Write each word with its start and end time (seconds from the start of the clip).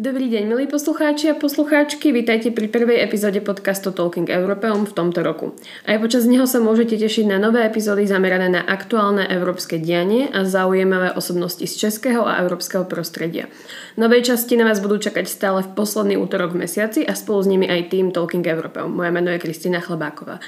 Dobrý 0.00 0.32
deň, 0.32 0.48
milí 0.48 0.64
poslucháči 0.64 1.28
a 1.28 1.36
poslucháčky, 1.36 2.08
vítajte 2.08 2.48
pri 2.48 2.72
prvej 2.72 3.04
epizóde 3.04 3.44
podcastu 3.44 3.92
Talking 3.92 4.32
Europeum 4.32 4.88
v 4.88 4.96
tomto 4.96 5.20
roku. 5.20 5.52
Aj 5.84 6.00
počas 6.00 6.24
neho 6.24 6.48
sa 6.48 6.56
môžete 6.56 6.96
tešiť 6.96 7.28
na 7.28 7.36
nové 7.36 7.60
epizódy 7.68 8.08
zamerané 8.08 8.48
na 8.48 8.64
aktuálne 8.64 9.28
európske 9.28 9.76
dianie 9.76 10.32
a 10.32 10.48
zaujímavé 10.48 11.12
osobnosti 11.12 11.60
z 11.60 11.74
českého 11.76 12.24
a 12.24 12.40
európskeho 12.40 12.88
prostredia. 12.88 13.52
Nové 14.00 14.24
časti 14.24 14.56
na 14.56 14.64
vás 14.64 14.80
budú 14.80 14.96
čakať 14.96 15.28
stále 15.28 15.60
v 15.68 15.76
posledný 15.76 16.16
útorok 16.16 16.56
v 16.56 16.64
mesiaci 16.64 17.04
a 17.04 17.12
spolu 17.12 17.44
s 17.44 17.50
nimi 17.52 17.68
aj 17.68 17.92
tým 17.92 18.08
Talking 18.08 18.48
Europeum. 18.48 18.96
Moje 18.96 19.12
meno 19.12 19.28
je 19.28 19.36
Kristýna 19.36 19.84
Chlebáková. 19.84 20.40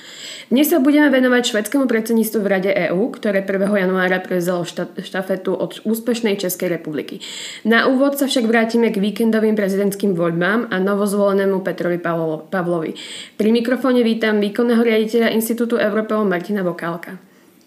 Dnes 0.48 0.72
sa 0.72 0.80
budeme 0.80 1.12
venovať 1.12 1.52
švedskému 1.52 1.84
predsedníctvu 1.84 2.40
v 2.40 2.48
Rade 2.48 2.72
EÚ, 2.88 3.12
ktoré 3.20 3.44
1. 3.44 3.68
januára 3.68 4.16
prevzalo 4.24 4.64
štafetu 4.96 5.52
od 5.52 5.84
úspešnej 5.84 6.40
Českej 6.40 6.72
republiky. 6.72 7.20
Na 7.68 7.84
úvod 7.92 8.16
sa 8.16 8.24
však 8.24 8.48
vrátime 8.48 8.88
k 8.88 8.96
víkendu 8.96 9.41
novým 9.42 9.58
prezidentským 9.58 10.14
voľbám 10.14 10.70
a 10.70 10.78
novozvolenému 10.78 11.66
Petrovi 11.66 11.98
Pavlovi. 11.98 12.94
Pri 13.34 13.50
mikrofóne 13.50 14.06
vítam 14.06 14.38
výkonného 14.38 14.78
riaditeľa 14.78 15.34
Institutu 15.34 15.82
Európeho 15.82 16.22
Martina 16.22 16.62
Vokálka. 16.62 17.18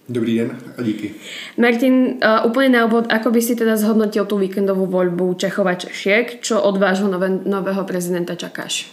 Dobrý 0.08 0.40
den 0.40 0.56
a 0.56 0.80
díky. 0.80 1.20
Martin, 1.60 2.24
uh, 2.24 2.48
úplne 2.48 2.80
na 2.80 2.88
úvod, 2.88 3.12
ako 3.12 3.28
by 3.28 3.42
si 3.44 3.60
teda 3.60 3.76
zhodnotil 3.76 4.24
tú 4.24 4.40
víkendovú 4.40 4.88
voľbu 4.88 5.36
Čechova 5.36 5.76
Češiek? 5.76 6.40
Čo 6.40 6.64
od 6.64 6.80
vášho 6.80 7.12
nové, 7.12 7.28
nového 7.44 7.84
prezidenta 7.84 8.40
čakáš? 8.40 8.88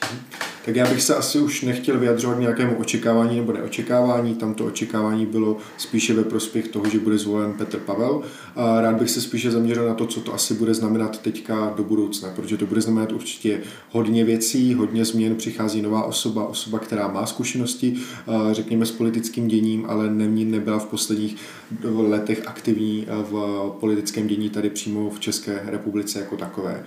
Tak 0.64 0.76
já 0.76 0.88
bych 0.88 1.02
se 1.02 1.14
asi 1.14 1.38
už 1.38 1.62
nechtěl 1.62 1.98
vyjadřovat 1.98 2.38
nějakému 2.38 2.76
očekávání 2.76 3.36
nebo 3.36 3.52
neočekávání. 3.52 4.34
Tam 4.34 4.54
to 4.54 4.66
očekávání 4.66 5.26
bylo 5.26 5.56
spíše 5.78 6.14
ve 6.14 6.24
prospěch 6.24 6.68
toho, 6.68 6.88
že 6.88 6.98
bude 6.98 7.18
zvolen 7.18 7.52
Petr 7.52 7.78
Pavel. 7.78 8.22
A 8.56 8.80
rád 8.80 8.96
bych 8.96 9.10
se 9.10 9.20
spíše 9.20 9.50
zaměřil 9.50 9.88
na 9.88 9.94
to, 9.94 10.06
co 10.06 10.20
to 10.20 10.34
asi 10.34 10.54
bude 10.54 10.74
znamenat 10.74 11.22
teďka 11.22 11.74
do 11.76 11.84
budoucna, 11.84 12.28
protože 12.36 12.56
to 12.56 12.66
bude 12.66 12.80
znamenat 12.80 13.12
určitě 13.12 13.60
hodně 13.90 14.24
věcí, 14.24 14.74
hodně 14.74 15.04
změn. 15.04 15.36
Přichází 15.36 15.82
nová 15.82 16.04
osoba, 16.04 16.48
osoba, 16.48 16.78
která 16.78 17.08
má 17.08 17.26
zkušenosti, 17.26 17.96
řekněme, 18.52 18.86
s 18.86 18.92
politickým 18.92 19.48
děním, 19.48 19.86
ale 19.88 20.10
nebyla 20.10 20.78
v 20.78 20.86
posledních 20.86 21.36
letech 21.84 22.42
aktivní 22.46 23.06
v 23.30 23.76
politickém 23.80 24.26
dění 24.26 24.50
tady 24.50 24.70
přímo 24.70 25.10
v 25.10 25.20
České 25.20 25.62
republice 25.66 26.18
jako 26.18 26.36
takové. 26.36 26.84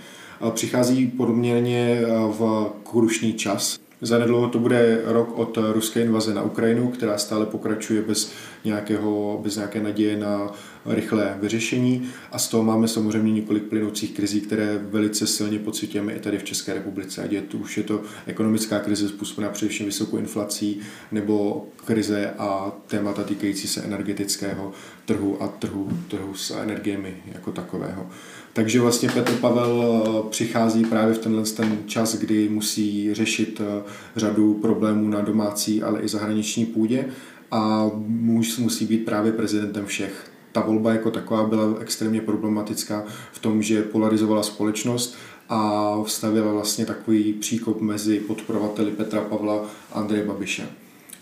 Přichází 0.49 1.07
poměrně 1.07 2.01
v 2.37 2.71
krušný 2.83 3.33
čas. 3.33 3.79
Zanedlouho 4.01 4.49
to 4.49 4.59
bude 4.59 5.01
rok 5.05 5.39
od 5.39 5.57
ruské 5.71 6.01
invaze 6.01 6.33
na 6.33 6.43
Ukrajinu, 6.43 6.87
která 6.87 7.17
stále 7.17 7.45
pokračuje 7.45 8.01
bez, 8.01 8.31
nějakého, 8.65 9.39
bez 9.43 9.55
nějaké 9.55 9.83
naděje 9.83 10.17
na 10.17 10.51
rychlé 10.85 11.37
vyřešení 11.41 12.09
a 12.31 12.39
z 12.39 12.47
toho 12.47 12.63
máme 12.63 12.87
samozřejmě 12.87 13.31
několik 13.31 13.63
plynoucích 13.63 14.11
krizí, 14.11 14.41
které 14.41 14.79
velice 14.81 15.27
silně 15.27 15.59
pocitujeme 15.59 16.13
i 16.13 16.19
tady 16.19 16.37
v 16.37 16.43
České 16.43 16.73
republice. 16.73 17.23
Ať 17.23 17.31
je 17.31 17.41
to, 17.41 17.57
už 17.57 17.77
je 17.77 17.83
to 17.83 18.01
ekonomická 18.25 18.79
krize 18.79 19.09
způsobená 19.09 19.49
především 19.49 19.85
vysokou 19.85 20.17
inflací 20.17 20.79
nebo 21.11 21.67
krize 21.85 22.33
a 22.37 22.71
témata 22.87 23.23
týkající 23.23 23.67
se 23.67 23.81
energetického 23.81 24.71
trhu 25.05 25.43
a 25.43 25.47
trhu, 25.47 25.89
trhu 26.07 26.33
s 26.33 26.51
energiemi 26.51 27.17
jako 27.33 27.51
takového. 27.51 28.09
Takže 28.55 28.81
vlastně 28.81 29.09
Petr 29.09 29.33
Pavel 29.33 30.03
eh, 30.07 30.29
přichází 30.29 30.85
právě 30.85 31.13
v 31.13 31.17
tenhle 31.17 31.43
ten 31.43 31.77
čas, 31.85 32.15
kdy 32.15 32.49
musí 32.49 33.13
řešit 33.13 33.61
eh, 33.61 33.83
řadu 34.15 34.53
problémů 34.53 35.07
na 35.07 35.21
domácí, 35.21 35.83
ale 35.83 36.01
i 36.01 36.07
zahraniční 36.07 36.65
půdě 36.65 37.09
a 37.51 37.91
muž 38.07 38.57
musí 38.57 38.85
být 38.85 39.05
právě 39.05 39.31
prezidentem 39.31 39.85
všech. 39.85 40.31
Ta 40.51 40.61
volba 40.61 40.91
jako 40.91 41.11
taková 41.11 41.43
byla 41.43 41.75
extrémně 41.79 42.21
problematická 42.21 43.03
v 43.31 43.39
tom, 43.39 43.61
že 43.61 43.81
polarizovala 43.81 44.43
společnost 44.43 45.15
a 45.49 45.93
vstavila 46.03 46.51
vlastně 46.51 46.85
takový 46.85 47.33
příkop 47.33 47.81
mezi 47.81 48.19
podporovateli 48.19 48.91
Petra 48.91 49.21
Pavla 49.21 49.65
a 49.91 49.99
Andreje 49.99 50.25
Babiše. 50.25 50.67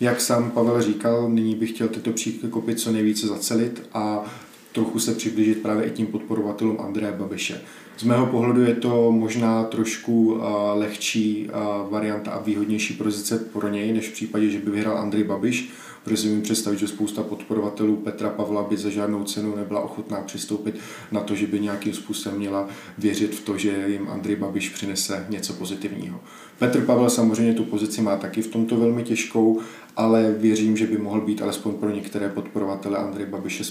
Jak 0.00 0.20
sám 0.20 0.50
Pavel 0.50 0.82
říkal, 0.82 1.28
nyní 1.28 1.54
bych 1.54 1.70
chtěl 1.70 1.88
tyto 1.88 2.12
příkopy 2.12 2.74
co 2.74 2.92
nejvíce 2.92 3.26
zacelit 3.26 3.88
a 3.92 4.24
trochu 4.74 4.98
se 4.98 5.14
přiblížit 5.14 5.62
právě 5.62 5.84
i 5.84 5.90
tím 5.90 6.06
podporovatelům 6.06 6.80
Andreje 6.80 7.12
Babiše. 7.12 7.60
Z 7.98 8.02
mého 8.02 8.26
pohledu 8.26 8.62
je 8.64 8.74
to 8.74 9.12
možná 9.12 9.64
trošku 9.64 10.40
lehčí 10.74 11.50
varianta 11.90 12.30
a 12.30 12.42
výhodnější 12.42 12.94
pozice 12.94 13.38
pro 13.38 13.68
něj, 13.68 13.92
než 13.92 14.08
v 14.08 14.12
případě, 14.12 14.50
že 14.50 14.58
by 14.58 14.70
vyhrál 14.70 14.98
Andrej 14.98 15.24
Babiš, 15.24 15.70
protože 16.04 16.22
si 16.22 16.40
představit, 16.40 16.78
že 16.78 16.88
spousta 16.88 17.22
podporovatelů 17.22 17.96
Petra 17.96 18.30
Pavla 18.30 18.62
by 18.62 18.76
za 18.76 18.90
žádnou 18.90 19.24
cenu 19.24 19.56
nebyla 19.56 19.80
ochotná 19.80 20.20
přistoupit 20.20 20.74
na 21.12 21.20
to, 21.20 21.34
že 21.34 21.46
by 21.46 21.60
nějakým 21.60 21.94
způsobem 21.94 22.38
měla 22.38 22.68
věřit 22.98 23.34
v 23.34 23.40
to, 23.40 23.58
že 23.58 23.84
jim 23.88 24.08
Andrej 24.08 24.36
Babiš 24.36 24.68
přinese 24.68 25.26
něco 25.28 25.52
pozitivního. 25.52 26.20
Petr 26.58 26.84
Pavel 26.84 27.10
samozřejmě 27.10 27.54
tu 27.54 27.64
pozici 27.64 28.02
má 28.02 28.16
taky 28.16 28.42
v 28.42 28.46
tomto 28.46 28.76
velmi 28.76 29.02
těžkou, 29.02 29.60
ale 29.96 30.34
věřím, 30.38 30.76
že 30.76 30.86
by 30.86 30.98
mohl 30.98 31.20
být 31.20 31.42
alespoň 31.42 31.74
pro 31.74 31.90
některé 31.90 32.28
podporovatele 32.28 32.98
Andrej 32.98 33.26
Babiše 33.26 33.64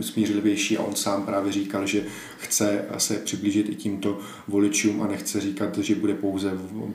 smířlivější 0.00 0.78
a 0.78 0.82
on 0.82 0.94
sám 0.94 1.22
právě 1.22 1.52
říkal, 1.52 1.86
že 1.86 2.04
chce 2.38 2.84
se 2.98 3.14
přiblížit 3.14 3.68
i 3.68 3.74
tímto 3.74 4.18
voličům 4.48 5.02
a 5.02 5.06
nechce 5.06 5.40
říkat, 5.40 5.78
že 5.78 5.94
bude 5.94 6.14
pouze, 6.14 6.52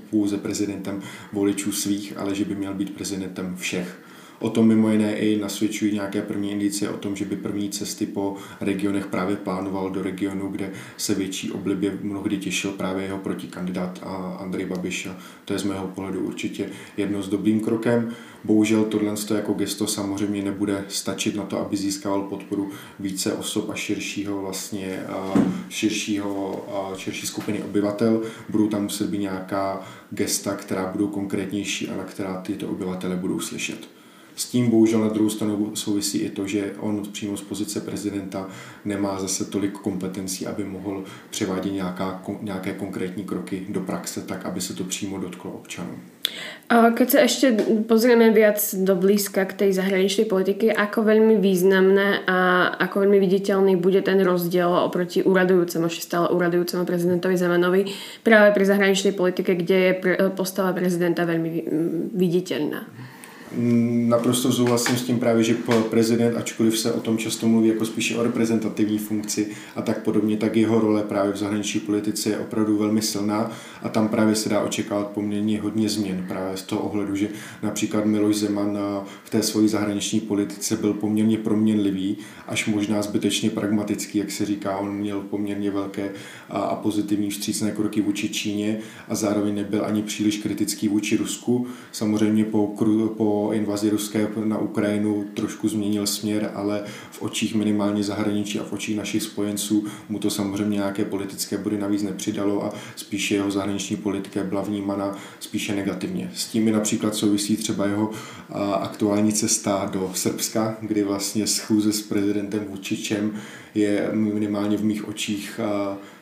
pouze 0.10 0.38
prezidentem 0.38 1.02
voličů 1.34 1.72
svých, 1.72 2.18
ale 2.18 2.36
že 2.36 2.46
by 2.46 2.56
měl 2.56 2.74
být 2.74 2.96
prezidentem 2.96 3.56
všech. 3.58 4.00
O 4.40 4.50
tom 4.50 4.68
mimo 4.68 4.90
jiné 4.90 5.18
i 5.18 5.40
nasvědčují 5.40 5.94
nějaké 5.94 6.22
první 6.22 6.52
indicie 6.52 6.90
o 6.90 6.98
tom, 6.98 7.16
že 7.16 7.26
by 7.26 7.36
první 7.36 7.70
cesty 7.70 8.06
po 8.06 8.36
regionech 8.62 9.06
právě 9.06 9.36
plánoval 9.36 9.90
do 9.90 10.04
regionu, 10.04 10.48
kde 10.48 10.72
se 10.98 11.16
větší 11.16 11.52
oblibě 11.52 11.98
mnohdy 12.02 12.38
těšil 12.38 12.72
právě 12.72 13.04
jeho 13.04 13.18
protikandidát 13.18 14.04
Andrej 14.40 14.66
Babiš. 14.66 15.06
A 15.06 15.18
to 15.46 15.54
je 15.54 15.60
z 15.60 15.64
mého 15.64 15.88
pohledu 15.88 16.20
určitě 16.20 16.70
jedno 16.98 17.22
s 17.22 17.30
dobrým 17.30 17.60
krokem. 17.60 18.12
Bohužel 18.44 18.84
tohle 18.84 19.14
jako 19.36 19.54
gesto 19.54 19.88
samozřejmě 19.88 20.44
nebude 20.44 20.86
stačit 20.88 21.36
na 21.36 21.44
to, 21.44 21.60
aby 21.60 21.78
získal 21.78 22.22
podporu 22.22 22.72
více 23.00 23.34
osob 23.34 23.70
a 23.70 23.76
širšího 23.76 24.42
vlastně 24.42 25.00
širšího, 25.70 26.66
širší 26.98 27.28
skupiny 27.28 27.64
obyvatel. 27.64 28.22
Budou 28.50 28.68
tam 28.68 28.84
muset 28.84 29.10
být 29.10 29.18
nějaká 29.18 29.82
gesta, 30.12 30.56
která 30.56 30.92
budou 30.92 31.08
konkrétnější 31.08 31.90
a 31.90 31.98
na 31.98 32.04
která 32.04 32.42
tyto 32.42 32.68
obyvatele 32.68 33.16
budou 33.16 33.40
slyšet. 33.40 33.95
S 34.36 34.46
tím 34.46 34.70
bohužel 34.70 35.00
na 35.00 35.08
druhou 35.08 35.30
stranu 35.30 35.72
souvisí 35.76 36.18
i 36.18 36.30
to, 36.30 36.48
že 36.48 36.74
on 36.80 37.04
přímo 37.12 37.38
z 37.38 37.42
pozice 37.42 37.82
prezidenta 37.82 38.48
nemá 38.86 39.20
zase 39.20 39.46
tolik 39.46 39.72
kompetencí, 39.72 40.48
aby 40.48 40.64
mohl 40.64 41.04
převádět 41.30 41.74
nějaká, 41.74 42.24
nějaké 42.42 42.74
konkrétní 42.74 43.24
kroky 43.24 43.66
do 43.70 43.80
praxe, 43.80 44.22
tak 44.22 44.46
aby 44.46 44.62
se 44.62 44.74
to 44.74 44.84
přímo 44.84 45.18
dotklo 45.18 45.52
občanů. 45.52 45.96
Keď 46.66 47.08
sa 47.08 47.20
ešte 47.22 47.54
pozrieme 47.86 48.34
viac 48.34 48.58
do 48.82 48.98
blízka 48.98 49.46
k 49.46 49.54
tej 49.54 49.78
zahraničnej 49.78 50.26
politiky, 50.26 50.74
ako 50.74 51.06
veľmi 51.06 51.38
významné 51.38 52.26
a 52.26 52.74
ako 52.82 53.06
veľmi 53.06 53.22
viditeľný 53.22 53.78
bude 53.78 54.02
ten 54.02 54.18
rozdiel 54.18 54.74
oproti 54.74 55.22
uradujúcemu, 55.22 55.86
ešte 55.86 56.10
stále 56.10 56.34
uradujúcemu 56.34 56.82
prezidentovi 56.82 57.38
Zemanovi 57.38 57.82
práve 58.26 58.58
pri 58.58 58.66
zahraničnej 58.66 59.14
politike, 59.14 59.54
kde 59.54 59.78
je 59.78 59.92
postava 60.34 60.74
prezidenta 60.74 61.30
veľmi 61.30 61.70
viditeľná. 62.18 62.82
Naprosto 64.08 64.52
souhlasím 64.52 64.98
s 64.98 65.04
tím 65.04 65.20
právě, 65.20 65.44
že 65.44 65.58
prezident, 65.90 66.38
ačkoliv 66.38 66.80
se 66.80 66.92
o 66.92 67.00
tom 67.00 67.18
často 67.18 67.48
mluví 67.48 67.68
jako 67.68 67.86
spíše 67.86 68.18
o 68.18 68.24
reprezentativní 68.24 68.98
funkci 68.98 69.48
a 69.76 69.82
tak 69.82 70.04
podobně, 70.04 70.38
tak 70.38 70.56
jeho 70.56 70.80
role 70.80 71.04
právě 71.04 71.34
v 71.34 71.38
zahraniční 71.38 71.80
politice 71.80 72.30
je 72.30 72.38
opravdu 72.38 72.78
velmi 72.78 73.02
silná 73.02 73.52
a 73.84 73.90
tam 73.90 74.08
právě 74.08 74.36
se 74.36 74.50
dá 74.50 74.62
očekávat 74.62 75.08
poměrně 75.08 75.62
hodně 75.62 75.90
změn 75.90 76.26
právě 76.28 76.58
z 76.58 76.62
toho 76.62 76.82
ohledu, 76.82 77.16
že 77.16 77.30
například 77.64 78.06
Miloš 78.06 78.36
Zeman 78.36 78.78
v 79.24 79.30
té 79.30 79.44
své 79.44 79.68
zahraniční 79.68 80.20
politice 80.20 80.78
byl 80.78 80.94
poměrně 80.94 81.38
proměnlivý, 81.38 82.18
až 82.48 82.68
možná 82.68 83.02
zbytečně 83.02 83.50
pragmatický, 83.50 84.18
jak 84.18 84.32
se 84.32 84.46
říká, 84.46 84.78
on 84.78 84.94
měl 84.94 85.22
poměrně 85.22 85.72
velké 85.72 86.12
a 86.50 86.76
pozitivní 86.76 87.30
vstřícné 87.30 87.72
kroky 87.72 88.02
vůči 88.02 88.30
Číně 88.30 88.80
a 89.08 89.16
zároveň 89.16 89.56
nebyl 89.56 89.86
ani 89.86 90.04
příliš 90.04 90.38
kritický 90.38 90.88
vůči 90.88 91.18
Rusku. 91.18 91.68
Samozřejmě 91.92 92.46
po, 92.46 92.76
po 93.18 93.45
invazi 93.54 93.90
ruské 93.90 94.28
na 94.44 94.58
Ukrajinu 94.58 95.26
trošku 95.34 95.68
změnil 95.68 96.08
směr, 96.08 96.52
ale 96.56 96.84
v 97.12 97.22
očích 97.22 97.56
minimálně 97.56 98.04
zahraničí 98.04 98.60
a 98.60 98.64
v 98.64 98.74
očích 98.74 98.98
našich 98.98 99.24
spojenců 99.24 99.86
mu 100.10 100.20
to 100.20 100.30
samozřejmě 100.30 100.76
nějaké 100.76 101.06
politické 101.06 101.58
body 101.58 101.78
navíc 101.78 102.04
nepřidalo 102.04 102.66
a 102.66 102.74
spíše 102.96 103.36
jeho 103.36 103.52
zahraniční 103.52 103.96
politika 103.96 104.44
byla 104.44 104.62
vnímána 104.62 105.18
spíše 105.40 105.76
negativně. 105.76 106.32
S 106.36 106.46
tím 106.46 106.64
mi 106.64 106.72
například 106.72 107.16
souvisí 107.16 107.58
třeba 107.58 107.86
jeho 107.86 108.12
aktuální 108.82 109.34
cesta 109.34 109.90
do 109.94 110.12
Srbska, 110.14 110.78
kdy 110.82 111.04
vlastně 111.04 111.48
schůze 111.48 111.94
s 111.94 112.02
prezidentem 112.02 112.66
Vučičem 112.70 113.34
je 113.76 114.10
minimálně 114.14 114.78
v 114.78 114.84
mých 114.84 115.08
očích 115.08 115.60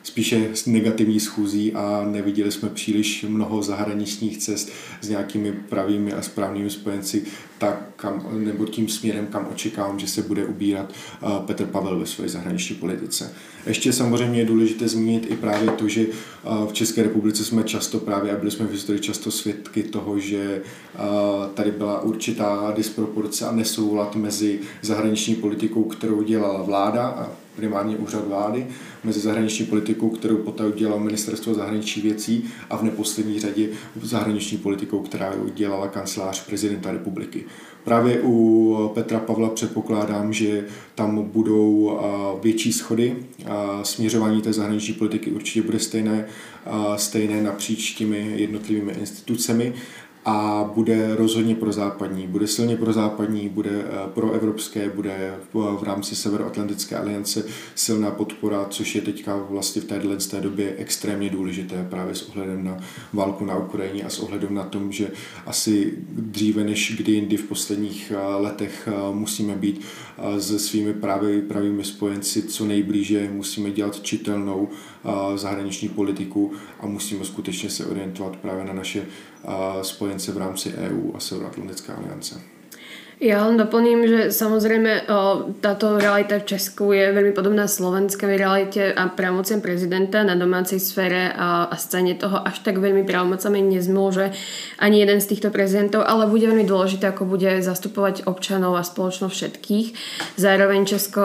spíše 0.04 0.50
negativní 0.66 1.20
schůzí 1.20 1.72
a 1.72 2.04
neviděli 2.10 2.52
jsme 2.52 2.68
příliš 2.68 3.24
mnoho 3.28 3.62
zahraničních 3.62 4.38
cest 4.38 4.70
s 5.00 5.08
nějakými 5.08 5.52
pravými 5.52 6.12
a 6.12 6.22
správnými 6.22 6.70
spojenci, 6.70 7.24
tak 7.58 7.90
kam, 7.96 8.26
nebo 8.44 8.64
tím 8.64 8.88
směrem, 8.88 9.26
kam 9.26 9.48
očekávám, 9.52 9.98
že 9.98 10.08
se 10.08 10.22
bude 10.22 10.44
ubírat 10.44 10.92
Petr 11.46 11.66
Pavel 11.66 11.98
ve 11.98 12.06
své 12.06 12.28
zahraniční 12.28 12.76
politice. 12.76 13.34
Ještě 13.66 13.92
samozřejmě 13.92 14.38
je 14.38 14.46
důležité 14.46 14.88
zmínit 14.88 15.26
i 15.30 15.36
právě 15.36 15.70
to, 15.70 15.88
že 15.88 16.06
v 16.68 16.72
České 16.72 17.02
republice 17.02 17.44
jsme 17.44 17.64
často 17.64 17.98
právě, 17.98 18.32
a 18.32 18.36
byli 18.36 18.50
jsme 18.50 18.66
v 18.66 18.72
historii 18.72 19.00
často 19.00 19.30
svědky 19.30 19.82
toho, 19.82 20.18
že 20.18 20.62
tady 21.54 21.70
byla 21.70 22.00
určitá 22.00 22.72
disproporce 22.76 23.46
a 23.46 23.52
nesoulad 23.52 24.16
mezi 24.16 24.60
zahraniční 24.82 25.34
politikou, 25.34 25.84
kterou 25.84 26.22
dělala 26.22 26.62
vláda 26.62 27.06
a 27.06 27.43
primárně 27.56 27.96
úřad 27.96 28.28
vlády, 28.28 28.66
mezi 29.04 29.20
zahraniční 29.20 29.66
politikou, 29.66 30.10
kterou 30.10 30.36
poté 30.36 30.66
udělalo 30.66 31.00
ministerstvo 31.00 31.54
zahraničních 31.54 32.04
věcí 32.04 32.44
a 32.70 32.76
v 32.76 32.82
neposlední 32.82 33.40
řadě 33.40 33.68
zahraniční 34.02 34.58
politikou, 34.58 35.00
která 35.00 35.32
dělala 35.54 35.88
kancelář 35.88 36.46
prezidenta 36.46 36.90
republiky. 36.90 37.44
Právě 37.84 38.20
u 38.22 38.90
Petra 38.94 39.18
Pavla 39.18 39.48
předpokládám, 39.48 40.32
že 40.32 40.64
tam 40.94 41.22
budou 41.22 41.98
větší 42.42 42.72
schody. 42.72 43.16
Směřování 43.82 44.42
té 44.42 44.52
zahraniční 44.52 44.94
politiky 44.94 45.30
určitě 45.30 45.62
bude 45.62 45.78
stejné, 45.78 46.26
stejné 46.96 47.42
napříč 47.42 47.94
těmi 47.94 48.34
jednotlivými 48.36 48.92
institucemi 48.92 49.72
a 50.24 50.70
bude 50.74 51.16
rozhodně 51.16 51.54
pro 51.54 51.72
západní, 51.72 52.26
bude 52.26 52.46
silně 52.46 52.76
pro 52.76 52.92
západní, 52.92 53.48
bude 53.48 53.70
eh, 53.70 54.08
pro 54.14 54.32
evropské, 54.32 54.90
bude 54.90 55.34
v 55.52 55.82
rámci 55.82 56.16
Severoatlantické 56.16 56.96
aliance 56.96 57.44
silná 57.74 58.10
podpora, 58.10 58.66
což 58.70 58.94
je 58.94 59.02
teďka 59.02 59.36
vlastně 59.36 59.82
v 59.82 59.84
téhle 59.84 60.16
té 60.16 60.40
době 60.40 60.74
extrémně 60.76 61.30
důležité 61.30 61.86
právě 61.90 62.14
s 62.14 62.28
ohledem 62.28 62.64
na 62.64 62.78
válku 63.12 63.44
na 63.44 63.56
Ukrajině 63.56 64.02
a 64.04 64.10
s 64.10 64.18
ohledem 64.18 64.54
na 64.54 64.64
tom, 64.64 64.92
že 64.92 65.10
asi 65.46 65.94
dříve 66.08 66.64
než 66.64 66.96
kdy 66.96 67.12
jindy 67.12 67.36
v 67.36 67.48
posledních 67.48 68.12
eh, 68.14 68.34
letech 68.36 68.88
eh, 68.88 69.14
musíme 69.14 69.56
být 69.56 69.80
se 70.38 70.58
svými 70.58 70.94
právě 70.94 71.42
pravými 71.42 71.84
spojenci 71.84 72.42
co 72.42 72.64
nejblíže, 72.64 73.30
musíme 73.32 73.70
dělat 73.70 74.02
čitelnou 74.02 74.68
zahraniční 75.34 75.88
politiku 75.88 76.52
a 76.80 76.86
musíme 76.86 77.24
skutečně 77.24 77.70
se 77.70 77.86
orientovat 77.86 78.36
právě 78.36 78.64
na 78.64 78.72
naše 78.72 79.06
spojence 79.82 80.32
v 80.32 80.36
rámci 80.36 80.74
EU 80.74 81.12
a 81.14 81.20
Severoatlantické 81.20 81.92
aliance. 81.92 82.53
Ja 83.24 83.48
len 83.48 83.56
doplním, 83.56 84.04
že 84.04 84.20
samozrejme 84.28 85.08
táto 85.64 85.96
realita 85.96 86.36
v 86.36 86.44
Česku 86.44 86.92
je 86.92 87.08
veľmi 87.08 87.32
podobná 87.32 87.64
slovenskej 87.64 88.36
realite 88.36 88.92
a 88.92 89.08
právomociam 89.08 89.64
prezidenta 89.64 90.20
na 90.20 90.36
domácej 90.36 90.76
sfére 90.76 91.32
a, 91.32 91.64
a 91.64 91.74
scéne 91.80 92.20
toho 92.20 92.44
až 92.44 92.60
tak 92.60 92.76
veľmi 92.76 93.00
právomocami 93.08 93.64
nezmôže 93.64 94.28
ani 94.76 95.00
jeden 95.00 95.24
z 95.24 95.32
týchto 95.32 95.48
prezidentov, 95.48 96.04
ale 96.04 96.28
bude 96.28 96.44
veľmi 96.44 96.68
dôležité, 96.68 97.16
ako 97.16 97.24
bude 97.24 97.64
zastupovať 97.64 98.28
občanov 98.28 98.76
a 98.76 98.84
spoločnosť 98.84 99.32
všetkých. 99.32 99.86
Zároveň 100.36 100.84
Česko 100.84 101.24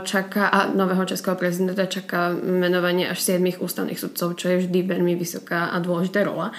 čaká 0.00 0.48
a 0.48 0.72
nového 0.72 1.04
českého 1.04 1.36
prezidenta 1.36 1.84
čaká 1.84 2.32
menovanie 2.32 3.04
až 3.04 3.20
7 3.20 3.60
ústavných 3.60 4.00
sudcov, 4.00 4.40
čo 4.40 4.48
je 4.48 4.64
vždy 4.64 4.80
veľmi 4.80 5.12
vysoká 5.12 5.68
a 5.68 5.76
dôležitá 5.76 6.24
rola. 6.24 6.56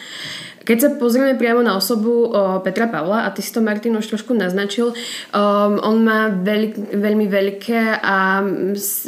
Keď 0.65 0.77
sa 0.81 0.89
pozrieme 0.97 1.37
priamo 1.37 1.61
na 1.61 1.77
osobu 1.77 2.33
Petra 2.65 2.89
Pavla, 2.89 3.21
a 3.21 3.29
ty 3.29 3.45
si 3.45 3.53
to 3.53 3.61
Martin 3.61 4.01
už 4.01 4.09
trošku 4.09 4.33
naznačil, 4.33 4.74
um, 4.83 5.79
on 5.79 5.97
má 6.03 6.27
veľ, 6.33 6.91
veľmi 6.97 7.27
veľké 7.31 8.03
a 8.03 8.43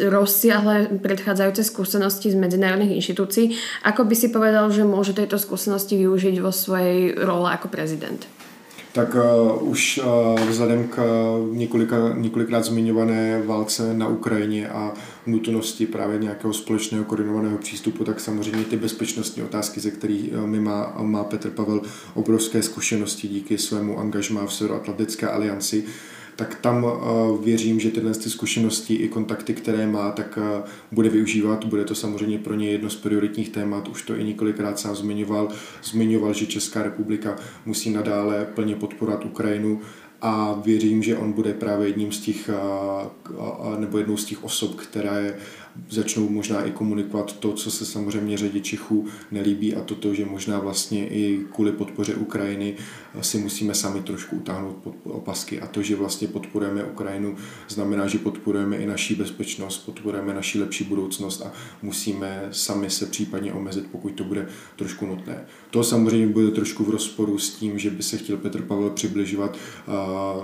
rozsiahle 0.07 1.01
predchádzajúce 1.01 1.67
skúsenosti 1.67 2.31
z 2.31 2.39
medzinárodných 2.39 3.01
inštitúcií. 3.03 3.57
Ako 3.83 4.07
by 4.07 4.15
si 4.15 4.31
povedal, 4.31 4.71
že 4.71 4.87
môže 4.87 5.11
tejto 5.11 5.35
skúsenosti 5.35 5.99
využiť 5.99 6.39
vo 6.39 6.55
svojej 6.55 7.17
role 7.19 7.51
ako 7.51 7.67
prezident? 7.67 8.36
Tak 8.97 9.15
uh, 9.15 9.69
už 9.69 9.99
uh, 10.03 10.49
vzhledem 10.49 10.87
k 10.87 10.97
několika, 11.51 11.95
několikrát 12.15 12.63
zmiňované 12.63 13.41
válce 13.41 13.93
na 13.93 14.07
Ukrajině 14.07 14.69
a 14.69 14.93
nutnosti 15.25 15.85
právě 15.85 16.19
nějakého 16.19 16.53
společného 16.53 17.05
koordinovaného 17.05 17.57
přístupu, 17.57 18.03
tak 18.03 18.19
samozřejmě 18.19 18.63
ty 18.63 18.77
bezpečnostní 18.77 19.43
otázky, 19.43 19.79
ze 19.79 19.91
kterých 19.91 20.33
my 20.45 20.59
má, 20.59 20.95
má 21.01 21.23
Petr 21.23 21.49
Pavel 21.49 21.81
obrovské 22.13 22.63
zkušenosti 22.63 23.27
díky 23.27 23.57
svému 23.57 23.99
angažmá 23.99 24.45
v 24.45 24.53
Severoatlantické 24.53 25.27
alianci, 25.27 25.83
uh, 25.83 25.89
tak 26.37 26.55
tam 26.55 26.85
eh, 26.85 27.45
věřím, 27.45 27.79
že 27.79 27.91
tyhle 27.91 28.13
ty 28.13 28.29
zkušenosti 28.29 28.93
i 28.93 29.07
kontakty, 29.07 29.53
které 29.53 29.87
má, 29.87 30.11
tak 30.11 30.39
eh, 30.41 30.63
bude 30.91 31.09
využívat. 31.09 31.65
Bude 31.65 31.85
to 31.85 31.95
samozřejmě 31.95 32.39
pro 32.39 32.53
ně 32.53 32.71
jedno 32.71 32.89
z 32.89 32.95
prioritních 32.95 33.49
témat. 33.49 33.87
Už 33.87 34.03
to 34.03 34.15
i 34.15 34.23
několikrát 34.23 34.79
sám 34.79 34.95
zmiňoval. 34.95 35.49
Zmiňoval, 35.83 36.33
že 36.33 36.45
Česká 36.45 36.83
republika 36.83 37.35
musí 37.65 37.89
nadále 37.89 38.45
plně 38.45 38.75
podporovat 38.75 39.25
Ukrajinu 39.25 39.81
a 40.21 40.61
věřím, 40.65 41.03
že 41.03 41.17
on 41.17 41.33
bude 41.33 41.53
právě 41.53 41.87
jedním 41.87 42.11
z 42.11 42.19
těch, 42.19 42.49
eh, 42.49 43.79
nebo 43.79 43.97
jednou 43.97 44.17
z 44.17 44.25
těch 44.25 44.43
osob, 44.43 44.75
které 44.75 45.37
začnou 45.89 46.29
možná 46.29 46.63
i 46.63 46.71
komunikovat 46.71 47.39
to, 47.39 47.53
co 47.53 47.71
se 47.71 47.85
samozřejmě 47.85 48.37
řadě 48.37 48.59
Čechů 48.59 49.05
nelíbí 49.31 49.75
a 49.75 49.81
toto, 49.81 50.13
že 50.13 50.25
možná 50.25 50.59
vlastně 50.59 51.07
i 51.07 51.39
kvůli 51.53 51.71
podpoře 51.71 52.15
Ukrajiny 52.15 52.75
si 53.21 53.37
musíme 53.37 53.73
sami 53.73 54.01
trošku 54.01 54.35
utáhnout 54.35 54.75
opasky 55.03 55.61
a 55.61 55.67
to, 55.67 55.81
že 55.81 55.95
vlastně 55.95 56.27
podporujeme 56.27 56.83
Ukrajinu, 56.83 57.35
znamená, 57.69 58.07
že 58.07 58.19
podporujeme 58.19 58.77
i 58.77 58.85
naší 58.85 59.15
bezpečnost, 59.15 59.77
podporujeme 59.77 60.33
naší 60.33 60.59
lepší 60.59 60.83
budoucnost 60.83 61.41
a 61.41 61.51
musíme 61.81 62.47
sami 62.51 62.89
se 62.89 63.05
případně 63.05 63.53
omezit, 63.53 63.87
pokud 63.91 64.13
to 64.13 64.23
bude 64.23 64.47
trošku 64.75 65.05
nutné. 65.05 65.45
To 65.71 65.83
samozřejmě 65.83 66.27
bude 66.27 66.51
trošku 66.51 66.83
v 66.83 66.89
rozporu 66.89 67.37
s 67.37 67.53
tím, 67.53 67.79
že 67.79 67.89
by 67.89 68.03
se 68.03 68.17
chtěl 68.17 68.37
Petr 68.37 68.61
Pavel 68.61 68.89
přibližovat 68.89 69.57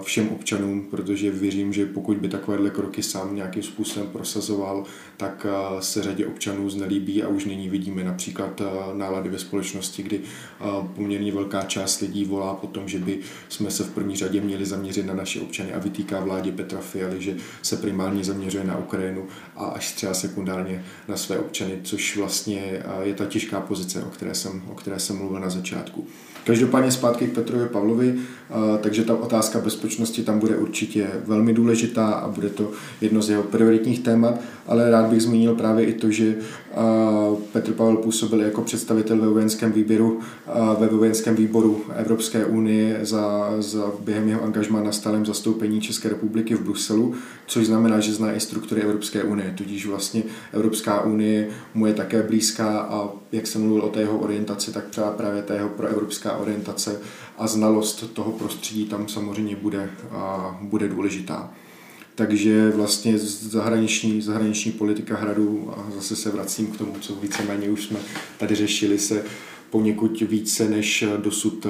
všem 0.03 0.29
občanům, 0.29 0.87
protože 0.91 1.31
věřím, 1.31 1.73
že 1.73 1.85
pokud 1.85 2.17
by 2.17 2.29
takovéhle 2.29 2.69
kroky 2.69 3.03
sám 3.03 3.35
nějakým 3.35 3.63
způsobem 3.63 4.09
prosazoval, 4.09 4.83
tak 5.23 5.45
eh, 5.49 5.81
se 5.81 6.03
řadě 6.03 6.25
občanů 6.25 6.69
znelíbí 6.69 7.23
a 7.23 7.27
už 7.27 7.45
nyní 7.45 7.69
vidíme 7.69 8.03
například 8.03 8.61
eh, 8.61 8.65
nálady 8.93 9.29
ve 9.29 9.39
společnosti, 9.39 10.03
kdy 10.03 10.19
eh, 10.19 10.65
poměrně 10.95 11.31
velká 11.31 11.61
část 11.61 11.99
lidí 11.99 12.25
volá 12.25 12.53
po 12.53 12.67
tom, 12.67 12.87
že 12.87 12.99
by 12.99 13.19
jsme 13.49 13.71
se 13.71 13.83
v 13.83 13.89
první 13.89 14.15
řadě 14.15 14.41
měli 14.41 14.65
zaměřit 14.65 15.05
na 15.05 15.13
naše 15.13 15.41
občany 15.41 15.73
a 15.73 15.79
vytýká 15.79 16.19
vládě 16.19 16.51
Petra 16.51 16.79
Fialy, 16.79 17.21
že 17.21 17.35
se 17.61 17.77
primárně 17.77 18.23
zaměřuje 18.23 18.63
na 18.63 18.77
Ukrajinu 18.77 19.27
a 19.55 19.65
až 19.65 19.91
třeba 19.91 20.13
sekundárně 20.13 20.85
na 21.07 21.17
své 21.17 21.39
občany, 21.39 21.79
což 21.83 22.17
vlastně 22.17 22.83
je 23.01 23.13
ta 23.13 23.25
těžká 23.25 23.61
pozice, 23.61 24.03
o 24.03 24.09
které 24.09 24.35
jsem, 24.35 24.63
o 24.71 24.75
které 24.75 24.99
jsem 24.99 25.17
mluvil 25.17 25.39
na 25.39 25.49
začátku. 25.49 26.07
Každopádně 26.45 26.91
zpátky 26.91 27.27
k 27.27 27.33
Petrovi 27.33 27.65
Pavlovi, 27.65 28.15
takže 28.81 29.03
ta 29.03 29.15
otázka 29.15 29.59
bezpečnosti 29.59 30.23
tam 30.23 30.39
bude 30.39 30.55
určitě 30.57 31.07
velmi 31.27 31.53
důležitá 31.53 32.07
a 32.07 32.27
bude 32.27 32.49
to 32.49 32.71
jedno 33.01 33.21
z 33.21 33.29
jeho 33.29 33.43
prioritních 33.43 33.99
témat, 33.99 34.39
ale 34.67 34.91
rád 34.91 35.05
bych 35.05 35.21
zmínil 35.21 35.55
právě 35.55 35.85
i 35.85 35.93
to, 35.93 36.11
že 36.11 36.35
Petr 37.51 37.73
Pavel 37.73 37.97
působil 37.97 38.41
jako 38.41 38.61
představitel 38.61 39.17
ve 39.17 39.27
vojenském 39.27 39.71
výběru, 39.71 40.19
ve 40.79 40.87
vojenském 40.87 41.35
výboru 41.35 41.81
Evropské 41.95 42.45
unie 42.45 42.99
za, 43.01 43.51
za 43.59 43.91
během 43.99 44.29
jeho 44.29 44.43
angažmá 44.43 44.83
na 44.83 44.91
stálem 44.91 45.25
zastoupení 45.25 45.81
České 45.81 46.09
republiky 46.09 46.55
v 46.55 46.61
Bruselu, 46.61 47.13
což 47.47 47.65
znamená, 47.65 47.99
že 47.99 48.13
zná 48.13 48.33
i 48.33 48.39
struktury 48.39 48.81
Evropské 48.81 49.23
unie, 49.23 49.53
tudíž 49.57 49.85
vlastně 49.85 50.23
Evropská 50.53 51.01
unie 51.01 51.49
mu 51.73 51.85
je 51.85 51.93
také 51.93 52.23
blízká 52.23 52.79
a 52.79 53.09
jak 53.31 53.47
jsem 53.47 53.61
mluvil 53.61 53.83
o 53.83 53.89
té 53.89 53.99
jeho 53.99 54.17
orientaci, 54.17 54.71
tak 54.71 54.89
třeba 54.89 55.11
právě 55.11 55.41
ta 55.41 55.53
jeho 55.53 55.69
proevropská 55.69 56.37
orientace 56.37 56.99
a 57.37 57.47
znalost 57.47 58.13
toho 58.13 58.31
prostředí 58.31 58.85
tam 58.85 59.07
samozřejmě 59.07 59.55
bude, 59.55 59.89
bude 60.61 60.87
důležitá. 60.87 61.51
Takže 62.15 62.69
vlastně 62.69 63.17
zahraniční, 63.17 64.21
zahraniční 64.21 64.71
politika 64.71 65.15
hradu, 65.15 65.73
a 65.77 65.91
zase 65.95 66.15
se 66.15 66.29
vracím 66.29 66.67
k 66.67 66.77
tomu, 66.77 66.93
co 66.99 67.15
víceméně 67.15 67.69
už 67.69 67.83
jsme 67.83 67.99
tady 68.37 68.55
řešili, 68.55 68.99
se 68.99 69.25
poněkud 69.69 70.21
více 70.21 70.69
než 70.69 71.03
dosud, 71.17 71.67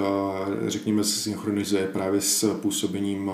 řekněme, 0.68 1.04
se 1.04 1.20
synchronizuje 1.20 1.88
právě 1.88 2.22
s 2.22 2.54
působením 2.54 3.32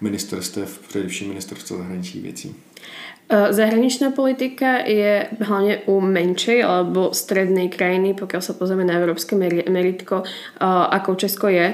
ministerstev, 0.00 0.80
především 0.88 1.28
ministerstva 1.28 1.76
zahraničních 1.76 2.22
věcí. 2.22 2.54
E, 3.24 3.52
zahraničná 3.52 4.12
politika 4.12 4.84
je 4.84 5.24
hlavne 5.40 5.80
u 5.88 5.96
menšej 6.00 6.60
alebo 6.60 7.16
strednej 7.16 7.72
krajiny, 7.72 8.12
pokiaľ 8.12 8.42
sa 8.44 8.52
pozrieme 8.52 8.84
na 8.84 9.00
európske 9.00 9.32
meritko, 9.64 10.20
e, 10.20 10.24
ako 10.68 11.16
Česko 11.16 11.48
je, 11.48 11.72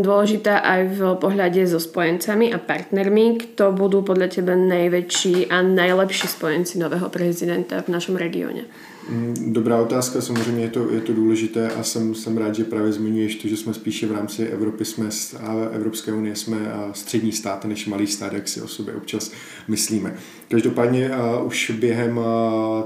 dôležitá 0.00 0.64
aj 0.64 0.80
v 0.96 1.00
pohľade 1.20 1.60
so 1.68 1.76
spojencami 1.76 2.56
a 2.56 2.58
partnermi, 2.58 3.36
kto 3.36 3.76
budú 3.76 4.00
podľa 4.00 4.40
teba 4.40 4.56
najväčší 4.56 5.52
a 5.52 5.60
najlepší 5.60 6.24
spojenci 6.24 6.80
nového 6.80 7.12
prezidenta 7.12 7.84
v 7.84 7.92
našom 7.92 8.16
regióne. 8.16 8.64
Mm, 9.08 9.34
dobrá 9.52 9.82
otázka, 9.82 10.20
samozřejmě 10.20 10.64
je 10.64 10.70
to, 10.70 10.90
je 10.90 11.00
to 11.00 11.12
důležité 11.12 11.70
a 11.70 11.82
jsem, 11.82 12.14
jsem 12.14 12.36
rád, 12.36 12.54
že 12.54 12.64
právě 12.64 12.92
zmiňuješ 12.92 13.34
to, 13.34 13.48
že 13.48 13.56
jsme 13.56 13.74
spíše 13.74 14.06
v 14.06 14.12
rámci 14.12 14.46
Evropy, 14.46 14.84
jsme 14.84 15.08
a 15.40 15.54
Evropské 15.72 16.12
unie 16.12 16.36
jsme 16.36 16.56
střední 16.92 17.32
stát 17.32 17.64
než 17.64 17.86
malý 17.86 18.06
stát, 18.06 18.32
jak 18.32 18.48
si 18.48 18.60
o 18.60 18.68
sobě 18.68 18.94
občas 18.94 19.32
myslíme. 19.68 20.14
Každopádně 20.48 21.10
uh, 21.10 21.46
už 21.46 21.70
během 21.70 22.18
uh, 22.18 22.24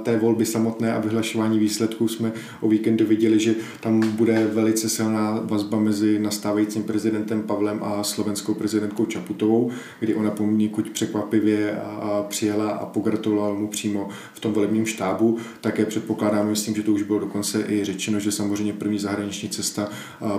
té 0.02 0.18
volby 0.18 0.46
samotné 0.46 0.94
a 0.94 1.00
vyhlašování 1.00 1.58
výsledků 1.58 2.08
jsme 2.08 2.32
o 2.60 2.68
víkendu 2.68 3.06
viděli, 3.06 3.40
že 3.40 3.54
tam 3.80 4.00
bude 4.00 4.50
velice 4.52 4.88
silná 4.88 5.40
vazba 5.44 5.80
mezi 5.80 6.18
nastávajícím 6.18 6.82
prezidentem 6.82 7.42
Pavlem 7.42 7.80
a 7.82 8.02
slovenskou 8.02 8.54
prezidentkou 8.54 9.06
Čaputovou, 9.06 9.70
kdy 10.00 10.14
ona 10.14 10.30
poměrně 10.30 10.58
překvapivě 10.92 11.72
uh, 11.72 12.26
přijela 12.28 12.70
a 12.70 12.86
pogratulovala 12.86 13.54
mu 13.54 13.68
přímo 13.68 14.08
v 14.34 14.40
tom 14.40 14.52
volebním 14.52 14.86
štábu. 14.86 15.38
Také 15.60 15.84
předpokládám, 16.08 16.48
myslím, 16.48 16.74
že 16.74 16.82
to 16.82 16.92
už 16.92 17.02
bylo 17.02 17.18
dokonce 17.18 17.64
i 17.68 17.84
řečeno, 17.84 18.20
že 18.20 18.32
samozřejmě 18.32 18.72
první 18.72 18.98
zahraniční 18.98 19.48
cesta 19.48 19.88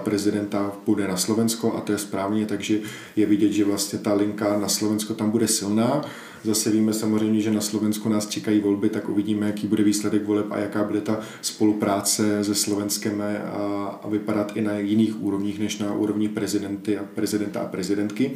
prezidenta 0.04 0.72
bude 0.86 1.08
na 1.08 1.18
Slovensko 1.18 1.74
a 1.74 1.82
to 1.82 1.92
je 1.92 1.98
správně, 1.98 2.46
takže 2.46 2.80
je 3.16 3.26
vidět, 3.26 3.52
že 3.52 3.66
vlastně 3.66 4.00
ta 4.00 4.14
linka 4.14 4.60
na 4.60 4.68
Slovensko 4.68 5.14
tam 5.14 5.32
bude 5.32 5.48
silná. 5.48 6.02
Zase 6.44 6.72
víme 6.72 6.94
samozřejmě, 6.94 7.42
že 7.42 7.52
na 7.52 7.62
Slovensku 7.62 8.10
nás 8.10 8.28
čekají 8.28 8.60
volby, 8.60 8.90
tak 8.90 9.10
uvidíme, 9.10 9.48
jaký 9.48 9.68
bude 9.68 9.84
výsledek 9.84 10.26
voleb 10.26 10.46
a 10.50 10.60
jaká 10.60 10.84
bude 10.84 11.02
ta 11.02 11.20
spolupráce 11.42 12.44
se 12.44 12.56
Slovenskem 12.56 13.22
a, 13.22 14.00
a 14.04 14.10
vypadat 14.10 14.52
i 14.56 14.62
na 14.62 14.78
jiných 14.78 15.22
úrovních 15.22 15.60
než 15.60 15.78
na 15.78 15.94
úrovni 15.94 16.30
prezidenty 16.30 16.98
a 16.98 17.04
prezidenta 17.16 17.60
a 17.60 17.66
prezidentky. 17.66 18.32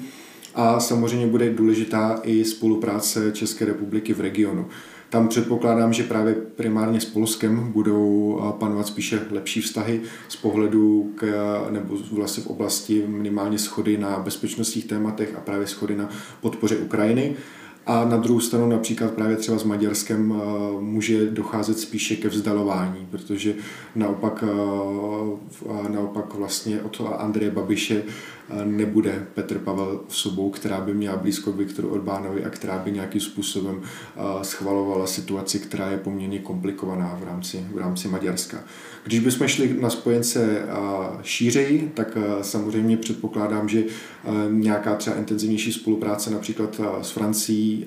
A 0.56 0.80
samozřejmě 0.80 1.28
bude 1.28 1.50
důležitá 1.50 2.20
i 2.24 2.46
spolupráce 2.46 3.32
České 3.32 3.66
republiky 3.66 4.14
v 4.14 4.22
regionu. 4.22 4.66
Tam 5.10 5.28
předpokládám, 5.28 5.94
že 5.94 6.04
právě 6.04 6.34
primárně 6.34 7.02
s 7.02 7.06
Polskem 7.06 7.72
budou 7.72 8.40
panovat 8.60 8.88
spíše 8.88 9.20
lepší 9.32 9.62
vztahy 9.62 10.02
z 10.30 10.36
pohledu 10.36 11.12
k, 11.16 11.26
nebo 11.70 11.98
vlastně 12.12 12.44
v 12.44 12.48
oblasti 12.48 13.04
minimálně 13.08 13.60
schody 13.60 13.98
na 13.98 14.20
bezpečnostních 14.20 14.86
tématech 14.86 15.36
a 15.38 15.42
právě 15.42 15.68
schody 15.68 15.96
na 15.96 16.10
podpoře 16.42 16.78
Ukrajiny. 16.78 17.36
A 17.86 18.06
na 18.06 18.18
druhou 18.18 18.40
stranu 18.40 18.70
například 18.70 19.12
právě 19.12 19.36
třeba 19.36 19.58
s 19.58 19.64
Maďarskem 19.64 20.34
eh, 20.36 20.82
může 20.82 21.26
docházet 21.26 21.80
spíše 21.80 22.16
ke 22.16 22.30
vzdalování, 22.30 23.08
protože 23.12 23.56
naopak, 23.96 24.44
eh, 24.48 25.90
naopak 25.90 26.34
vlastně 26.34 26.82
od 26.82 27.02
Andreje 27.18 27.52
Babiše 27.52 28.04
eh, 28.04 28.43
nebude 28.66 29.28
Petr 29.34 29.60
Pavel 29.60 30.02
osobou, 30.08 30.50
která 30.50 30.82
by 30.82 30.94
měla 30.94 31.18
blízko 31.18 31.52
k 31.52 31.58
Viktoru 31.58 31.90
Orbánovi 31.90 32.44
a 32.44 32.50
která 32.50 32.78
by 32.78 32.92
nějakým 32.92 33.22
způsobem 33.22 33.82
schvalovala 34.42 35.08
situaci, 35.08 35.60
která 35.60 35.90
je 35.90 35.98
poměrně 35.98 36.40
komplikovaná 36.40 37.18
v 37.22 37.24
rámci, 37.24 37.68
v 37.74 37.78
rámci 37.78 38.08
Maďarska. 38.08 38.64
Když 39.04 39.20
bychom 39.20 39.48
šli 39.48 39.78
na 39.82 39.90
spojence 39.90 40.62
šířeji, 41.22 41.92
tak 41.94 42.18
samozřejmě 42.42 42.98
předpokládám, 42.98 43.70
že 43.70 43.84
nějaká 44.50 44.96
třeba 44.96 45.16
intenzivnější 45.16 45.74
spolupráce 45.74 46.32
například 46.32 46.82
s 47.02 47.10
Francií 47.10 47.86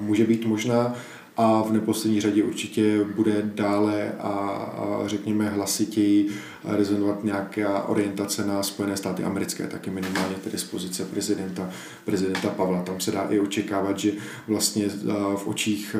může 0.00 0.24
být 0.24 0.46
možná 0.46 0.94
a 1.36 1.62
v 1.62 1.72
neposlední 1.72 2.20
řadě 2.20 2.42
určitě 2.42 3.04
bude 3.04 3.50
dále 3.54 4.12
a, 4.18 4.28
a 4.28 5.02
řekněme 5.06 5.48
hlasitěji 5.48 6.28
rezonovat 6.64 7.24
nějaká 7.24 7.82
orientace 7.82 8.46
na 8.46 8.62
Spojené 8.62 8.96
státy 8.96 9.24
americké, 9.24 9.66
taky 9.66 9.90
minimálně 9.90 10.34
tedy 10.44 10.58
z 10.58 10.64
pozice 10.64 11.04
prezidenta, 11.04 11.70
prezidenta 12.04 12.48
Pavla. 12.48 12.82
Tam 12.82 13.00
se 13.00 13.10
dá 13.10 13.26
i 13.30 13.40
očekávat, 13.40 13.98
že 13.98 14.12
vlastně 14.48 14.88
v 15.36 15.46
očích 15.46 15.96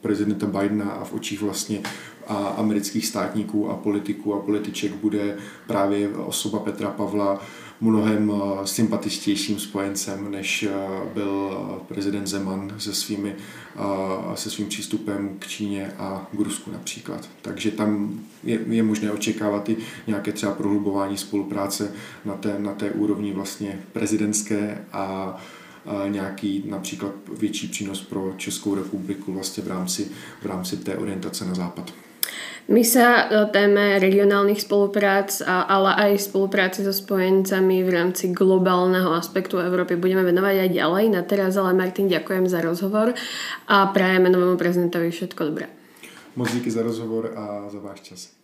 prezidenta 0.00 0.46
Bidena 0.46 0.90
a 0.90 1.04
v 1.04 1.12
očích 1.12 1.42
vlastně 1.42 1.80
a 2.26 2.36
amerických 2.36 3.06
státníků 3.06 3.70
a 3.70 3.74
politiků 3.74 4.34
a 4.34 4.40
političek 4.40 4.94
bude 4.94 5.36
právě 5.66 6.08
osoba 6.08 6.58
Petra 6.58 6.90
Pavla 6.90 7.40
mnohem 7.82 8.32
eh, 8.34 8.66
sympatičtějším 8.66 9.58
spojencem, 9.58 10.30
než 10.30 10.62
eh, 10.62 10.70
byl 11.14 11.50
eh, 11.52 11.84
prezident 11.88 12.26
Zeman 12.26 12.74
se, 12.78 12.94
svými, 12.94 13.34
se 14.34 14.50
svým 14.50 14.68
přístupem 14.68 15.36
k 15.38 15.46
Číně 15.46 15.92
a 15.98 16.26
k 16.32 16.38
Rusku 16.38 16.72
například. 16.72 17.28
Takže 17.42 17.70
tam 17.70 18.20
je, 18.44 18.60
je 18.68 18.82
možné 18.82 19.12
očekávat 19.12 19.68
i 19.68 19.76
nějaké 20.06 20.32
třeba 20.32 20.52
prohlubování 20.52 21.16
spolupráce 21.16 21.92
na 22.24 22.34
té, 22.34 22.56
na 22.58 22.74
té 22.74 22.90
úrovni 22.90 23.32
vlastně 23.32 23.80
prezidentské 23.92 24.84
a 24.92 25.36
nějaký 26.08 26.64
například 26.66 27.12
větší 27.38 27.68
přínos 27.68 28.02
pro 28.02 28.34
Českou 28.36 28.74
republiku 28.74 29.32
vlastně 29.32 29.62
v 29.62 29.68
rámci, 29.68 30.10
v 30.42 30.46
rámci 30.46 30.76
té 30.76 30.96
orientace 30.96 31.44
na 31.44 31.54
západ. 31.54 31.92
My 32.70 32.86
sa 32.86 33.26
téme 33.50 33.98
regionálnych 33.98 34.62
spoluprác, 34.62 35.42
ale 35.46 35.98
aj 35.98 36.30
spolupráci 36.30 36.86
so 36.86 36.94
spojencami 36.94 37.82
v 37.82 37.90
rámci 37.90 38.30
globálneho 38.30 39.10
aspektu 39.12 39.58
Európy 39.58 39.98
budeme 39.98 40.22
venovať 40.22 40.66
aj 40.66 40.70
ďalej. 40.70 41.04
Na 41.10 41.22
teraz 41.26 41.58
ale 41.58 41.74
Martin 41.74 42.06
ďakujem 42.06 42.46
za 42.46 42.62
rozhovor 42.62 43.18
a 43.66 43.76
prajeme 43.90 44.30
novému 44.30 44.56
prezidentovi 44.56 45.10
všetko 45.10 45.40
dobré. 45.42 45.66
Moc 46.38 46.48
díky 46.54 46.70
za 46.70 46.86
rozhovor 46.86 47.34
a 47.36 47.68
za 47.68 47.78
váš 47.82 48.00
čas. 48.08 48.41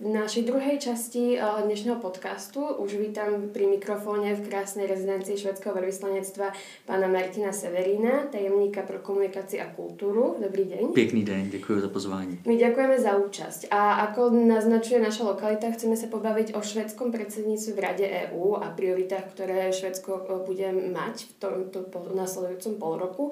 V 0.00 0.08
našej 0.08 0.48
druhej 0.48 0.80
časti 0.80 1.36
eh, 1.36 1.44
dnešného 1.44 2.00
podcastu 2.00 2.64
už 2.64 2.96
vítam 2.96 3.52
pri 3.52 3.68
mikrofóne 3.68 4.32
v 4.32 4.48
krásnej 4.48 4.88
rezidencii 4.88 5.36
švedského 5.36 5.76
veľvyslanectva 5.76 6.56
pána 6.88 7.04
Martina 7.04 7.52
Severína, 7.52 8.32
tajemníka 8.32 8.80
pro 8.88 9.04
komunikaci 9.04 9.60
a 9.60 9.68
kultúru. 9.68 10.40
Dobrý 10.40 10.64
deň. 10.64 10.96
Pěkný 10.96 11.20
den, 11.24 11.50
děkuji 11.50 11.80
za 11.80 11.88
pozvání. 11.92 12.40
My 12.48 12.56
ďakujeme 12.56 12.96
za 12.96 13.12
účasť. 13.20 13.68
A 13.68 14.08
ako 14.08 14.32
naznačuje 14.32 15.04
naša 15.04 15.36
lokalita, 15.36 15.68
chceme 15.68 15.92
sa 15.92 16.08
pobaviť 16.08 16.56
o 16.56 16.64
švedskom 16.64 17.12
predsedníctve 17.12 17.70
v 17.76 17.82
Rade 17.84 18.06
EÚ 18.08 18.56
a 18.56 18.72
prioritách, 18.72 19.36
ktoré 19.36 19.68
Švedsko 19.68 20.24
eh, 20.24 20.40
bude 20.48 20.68
mať 20.96 21.28
v 21.28 21.32
tomto 21.68 21.84
nasledujúcom 22.16 22.72
pol 22.80 22.94
roku. 22.96 23.24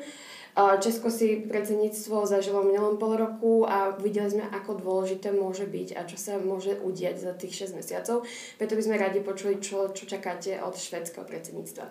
Česko 0.59 1.07
si 1.11 1.47
predsedníctvo 1.47 2.27
zažilo 2.27 2.67
v 2.67 2.75
minulom 2.75 2.99
pol 2.99 3.15
roku 3.15 3.63
a 3.63 3.95
videli 3.95 4.27
sme, 4.27 4.45
ako 4.51 4.83
dôležité 4.83 5.31
môže 5.31 5.71
byť 5.71 5.95
a 5.95 6.03
čo 6.03 6.19
sa 6.19 6.35
môže 6.43 6.75
udiať 6.83 7.15
za 7.15 7.33
tých 7.39 7.71
6 7.71 7.79
mesiacov. 7.79 8.27
Preto 8.59 8.75
by 8.75 8.83
sme 8.83 8.99
radi 8.99 9.23
počuli, 9.23 9.63
čo, 9.63 9.95
čo 9.95 10.11
čakáte 10.11 10.59
od 10.59 10.75
švedského 10.75 11.23
predsedníctva. 11.23 11.85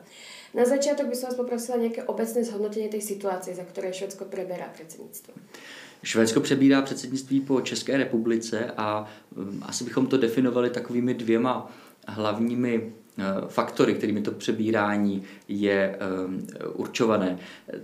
Na 0.60 0.68
začiatok 0.68 1.08
by 1.08 1.16
som 1.16 1.32
vás 1.32 1.40
poprosila 1.40 1.80
nejaké 1.80 2.04
obecné 2.12 2.44
zhodnotenie 2.44 2.92
tej 2.92 3.04
situácie, 3.08 3.56
za 3.56 3.64
ktoré 3.64 3.96
Švedsko 3.96 4.28
preberá 4.28 4.68
predsedníctvo. 4.76 5.32
Švédsko 6.04 6.40
přebírá 6.40 6.82
předsednictví 6.82 7.42
po 7.42 7.62
České 7.62 7.98
republice 7.98 8.72
a 8.78 9.08
um, 9.36 9.64
asi 9.66 9.84
bychom 9.84 10.08
to 10.08 10.18
definovali 10.18 10.70
takovými 10.70 11.14
dvěma 11.14 11.72
hlavními 12.08 12.94
faktory, 13.48 13.94
kterými 13.94 14.22
to 14.22 14.32
přebírání 14.32 15.24
je 15.48 15.98
eh, 16.00 16.68
určované. 16.68 17.38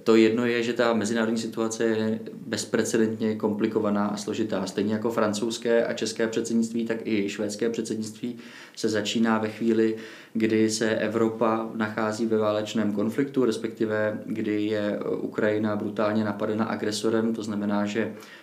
To 0.03 0.15
jedno 0.15 0.45
je, 0.45 0.63
že 0.63 0.73
ta 0.73 0.93
mezinárodní 0.93 1.37
situace 1.37 1.83
je 1.83 2.19
bezprecedentně 2.47 3.35
komplikovaná 3.35 4.07
a 4.07 4.17
složitá. 4.17 4.65
Stejně 4.65 4.93
jako 4.93 5.11
francouzské 5.11 5.85
a 5.85 5.93
české 5.93 6.27
předsednictví, 6.27 6.85
tak 6.85 6.97
i 7.07 7.29
švédské 7.29 7.69
předsednictví 7.69 8.37
se 8.75 8.89
začíná 8.89 9.37
ve 9.37 9.49
chvíli, 9.49 9.95
kdy 10.33 10.69
se 10.69 10.89
Evropa 10.89 11.69
nachází 11.75 12.25
ve 12.25 12.37
válečném 12.37 12.91
konfliktu, 12.91 13.45
respektive 13.45 14.19
kdy 14.25 14.65
je 14.65 14.99
Ukrajina 15.17 15.75
brutálně 15.75 16.23
napadena 16.23 16.65
agresorem, 16.65 17.35
to 17.35 17.43
znamená, 17.43 17.85
že 17.85 18.13
Eh, 18.13 18.42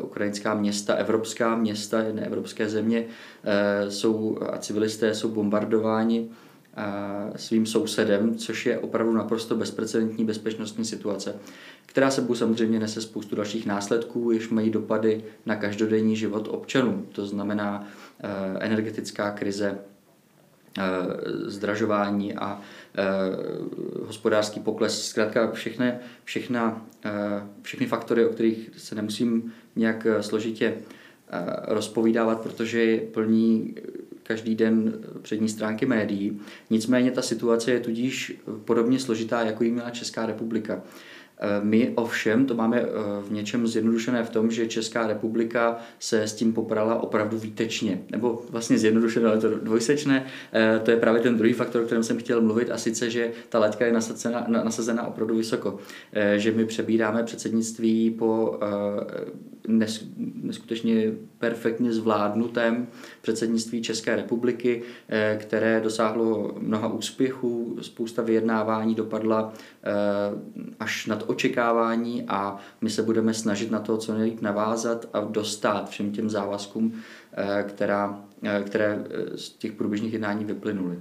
ukrajinská 0.00 0.54
města, 0.54 0.94
evropská 0.94 1.56
města, 1.56 2.02
jedné 2.02 2.26
evropské 2.26 2.68
země 2.68 3.04
eh, 3.44 3.90
jsou 3.90 4.38
a 4.52 4.58
civilisté 4.58 5.14
jsou 5.14 5.28
bombardováni 5.28 6.28
eh, 6.76 7.38
svým 7.38 7.66
sousedem, 7.66 8.34
což 8.36 8.66
je 8.66 8.78
opravdu 8.78 9.12
naprosto 9.12 9.56
bezprecedentní 9.56 10.24
bezpečnostní 10.24 10.84
situace, 10.84 11.34
která 11.86 12.10
sebou 12.10 12.34
samozřejmě 12.34 12.80
nese 12.80 13.00
spoustu 13.00 13.36
dalších 13.36 13.66
následků, 13.66 14.30
jež 14.30 14.48
mají 14.48 14.70
dopady 14.70 15.24
na 15.46 15.56
každodenní 15.56 16.16
život 16.16 16.48
občanů. 16.50 17.06
To 17.12 17.26
znamená 17.26 17.86
energetická 18.60 19.30
krize, 19.30 19.78
zdražování 21.46 22.34
a 22.34 22.60
hospodářský 24.06 24.60
pokles. 24.60 25.08
Zkrátka 25.08 25.50
všechny, 25.50 25.92
všechna, 26.24 26.86
všechny 27.62 27.86
faktory, 27.86 28.26
o 28.26 28.28
kterých 28.28 28.70
se 28.76 28.94
nemusím 28.94 29.52
nějak 29.76 30.06
složitě 30.20 30.74
rozpovídávat, 31.68 32.40
protože 32.40 32.96
plní 32.96 33.74
každý 34.22 34.54
den 34.54 34.92
přední 35.22 35.48
stránky 35.48 35.86
médií. 35.86 36.40
Nicméně 36.70 37.10
ta 37.10 37.22
situace 37.22 37.70
je 37.70 37.80
tudíž 37.80 38.40
podobně 38.64 38.98
složitá, 38.98 39.42
jako 39.42 39.64
ji 39.64 39.70
měla 39.70 39.90
Česká 39.90 40.26
republika. 40.26 40.82
My 41.62 41.92
ovšem 41.94 42.46
to 42.46 42.54
máme 42.54 42.84
v 43.22 43.32
něčem 43.32 43.66
zjednodušené 43.66 44.24
v 44.24 44.30
tom, 44.30 44.50
že 44.50 44.66
Česká 44.66 45.06
republika 45.06 45.76
se 45.98 46.22
s 46.22 46.34
tím 46.34 46.52
poprala 46.52 47.02
opravdu 47.02 47.38
výtečně. 47.38 48.02
Nebo 48.10 48.42
vlastně 48.50 48.78
zjednodušené, 48.78 49.28
ale 49.28 49.38
to 49.38 49.58
dvojsečné. 49.58 50.26
To 50.82 50.90
je 50.90 50.96
právě 50.96 51.20
ten 51.20 51.36
druhý 51.36 51.52
faktor, 51.52 51.82
o 51.82 51.84
kterém 51.84 52.02
jsem 52.04 52.18
chtěl 52.18 52.40
mluvit, 52.40 52.70
a 52.70 52.78
sice, 52.78 53.10
že 53.10 53.30
ta 53.48 53.58
laťka 53.58 53.86
je 53.86 53.92
nasazena, 53.92 54.46
nasazena 54.48 55.06
opravdu 55.06 55.36
vysoko. 55.36 55.78
Že 56.36 56.52
my 56.52 56.64
přebíráme 56.64 57.22
předsednictví 57.22 58.10
po 58.10 58.58
neskutečně 60.42 61.12
perfektně 61.38 61.92
zvládnutém 61.92 62.86
předsednictví 63.22 63.82
České 63.82 64.16
republiky, 64.16 64.82
eh, 65.08 65.38
které 65.40 65.80
dosáhlo 65.80 66.54
mnoha 66.58 66.88
úspěchů, 66.88 67.76
spousta 67.80 68.22
vyjednávání 68.22 68.94
dopadla 68.94 69.52
eh, 69.84 69.92
až 70.80 71.06
nad 71.06 71.24
očekávání 71.32 72.24
a 72.28 72.58
my 72.80 72.90
se 72.90 73.02
budeme 73.02 73.34
snažit 73.34 73.70
na 73.70 73.80
to 73.80 73.96
co 73.96 74.14
nejlíp 74.14 74.40
navázat 74.40 75.06
a 75.12 75.20
dostat 75.20 75.90
všem 75.90 76.12
těm 76.12 76.30
závazkům, 76.30 77.02
eh, 77.32 77.64
která, 77.68 78.24
které 78.66 79.04
z 79.34 79.48
těch 79.48 79.72
průběžných 79.72 80.12
jednání 80.12 80.44
vyplynuly. 80.44 81.00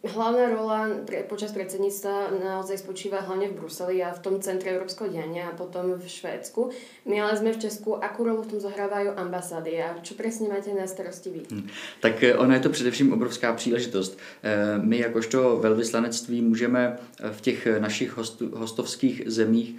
Hlavná 0.00 0.48
rola 0.48 0.88
pre, 1.04 1.28
počas 1.28 1.52
predsedníctva 1.52 2.32
naozaj 2.40 2.80
spočíva 2.80 3.20
hlavne 3.20 3.52
v 3.52 3.60
Bruseli 3.60 4.00
a 4.00 4.16
v 4.16 4.22
tom 4.24 4.40
centre 4.40 4.72
európskeho 4.72 5.12
diania 5.12 5.52
a 5.52 5.56
potom 5.56 6.00
v 6.00 6.06
Švédsku. 6.08 6.72
My 7.04 7.20
ale 7.20 7.36
sme 7.36 7.52
v 7.52 7.60
Česku, 7.60 8.00
akú 8.00 8.24
rolu 8.24 8.40
v 8.40 8.56
tom 8.56 8.60
zahrávajú 8.64 9.12
ambasády 9.12 9.76
a 9.76 10.00
čo 10.00 10.16
presne 10.16 10.48
máte 10.48 10.72
na 10.72 10.88
starosti 10.88 11.28
vy? 11.28 11.40
Hmm. 11.52 11.68
Tak 12.00 12.16
eh, 12.24 12.32
ona 12.32 12.56
je 12.56 12.60
to 12.60 12.70
především 12.70 13.12
obrovská 13.12 13.52
příležitost. 13.52 14.16
Eh, 14.42 14.80
my 14.80 14.98
jakožto 14.98 15.60
velvyslanectví 15.60 16.42
můžeme 16.42 16.96
eh, 16.96 17.30
v 17.32 17.40
těch 17.40 17.68
našich 17.78 18.16
hostovských 18.52 19.22
zemích 19.26 19.76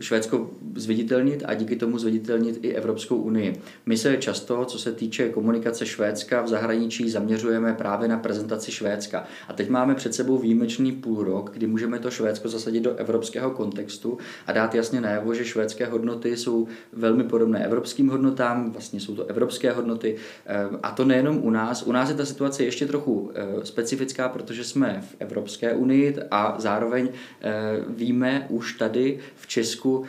Švédsko 0.00 0.50
zviditelnit 0.74 1.42
a 1.46 1.54
díky 1.54 1.76
tomu 1.76 1.98
zviditelnit 1.98 2.58
i 2.62 2.72
Evropskou 2.72 3.16
unii. 3.16 3.62
My 3.86 3.96
se 3.96 4.16
často, 4.16 4.64
co 4.64 4.78
se 4.78 4.92
týče 4.92 5.28
komunikace 5.28 5.86
Švédska 5.86 6.42
v 6.42 6.48
zahraničí, 6.48 7.10
zaměřujeme 7.10 7.74
právě 7.74 8.08
na 8.08 8.18
prezentaci 8.18 8.72
Švédska 8.72 8.85
Švédska. 8.86 9.26
A 9.48 9.52
teď 9.52 9.68
máme 9.68 9.94
před 9.94 10.14
sebou 10.14 10.38
výjimečný 10.38 10.92
půl 10.92 11.24
rok, 11.24 11.50
kdy 11.52 11.66
můžeme 11.66 11.98
to 11.98 12.10
Švédsko 12.10 12.48
zasadit 12.48 12.80
do 12.80 12.94
evropského 12.94 13.50
kontextu 13.50 14.18
a 14.46 14.52
dát 14.52 14.74
jasně 14.74 15.00
najevo, 15.00 15.34
že 15.34 15.44
švédské 15.44 15.86
hodnoty 15.86 16.36
jsou 16.36 16.68
velmi 16.92 17.24
podobné 17.24 17.64
evropským 17.64 18.08
hodnotám, 18.08 18.72
vlastně 18.72 19.00
jsou 19.00 19.14
to 19.16 19.26
evropské 19.26 19.72
hodnoty. 19.72 20.16
Eh, 20.46 20.54
a 20.82 20.90
to 20.90 21.04
nejenom 21.04 21.38
u 21.42 21.50
nás. 21.50 21.82
U 21.82 21.92
nás 21.92 22.08
je 22.08 22.14
ta 22.14 22.24
situace 22.24 22.64
ještě 22.64 22.86
trochu 22.86 23.30
eh, 23.34 23.66
specifická, 23.66 24.28
protože 24.28 24.64
jsme 24.64 25.02
v 25.10 25.16
Evropské 25.18 25.72
unii 25.72 26.16
a 26.30 26.54
zároveň 26.58 27.08
eh, 27.08 27.52
víme 27.88 28.46
už 28.48 28.72
tady 28.72 29.18
v 29.36 29.46
Česku, 29.46 30.04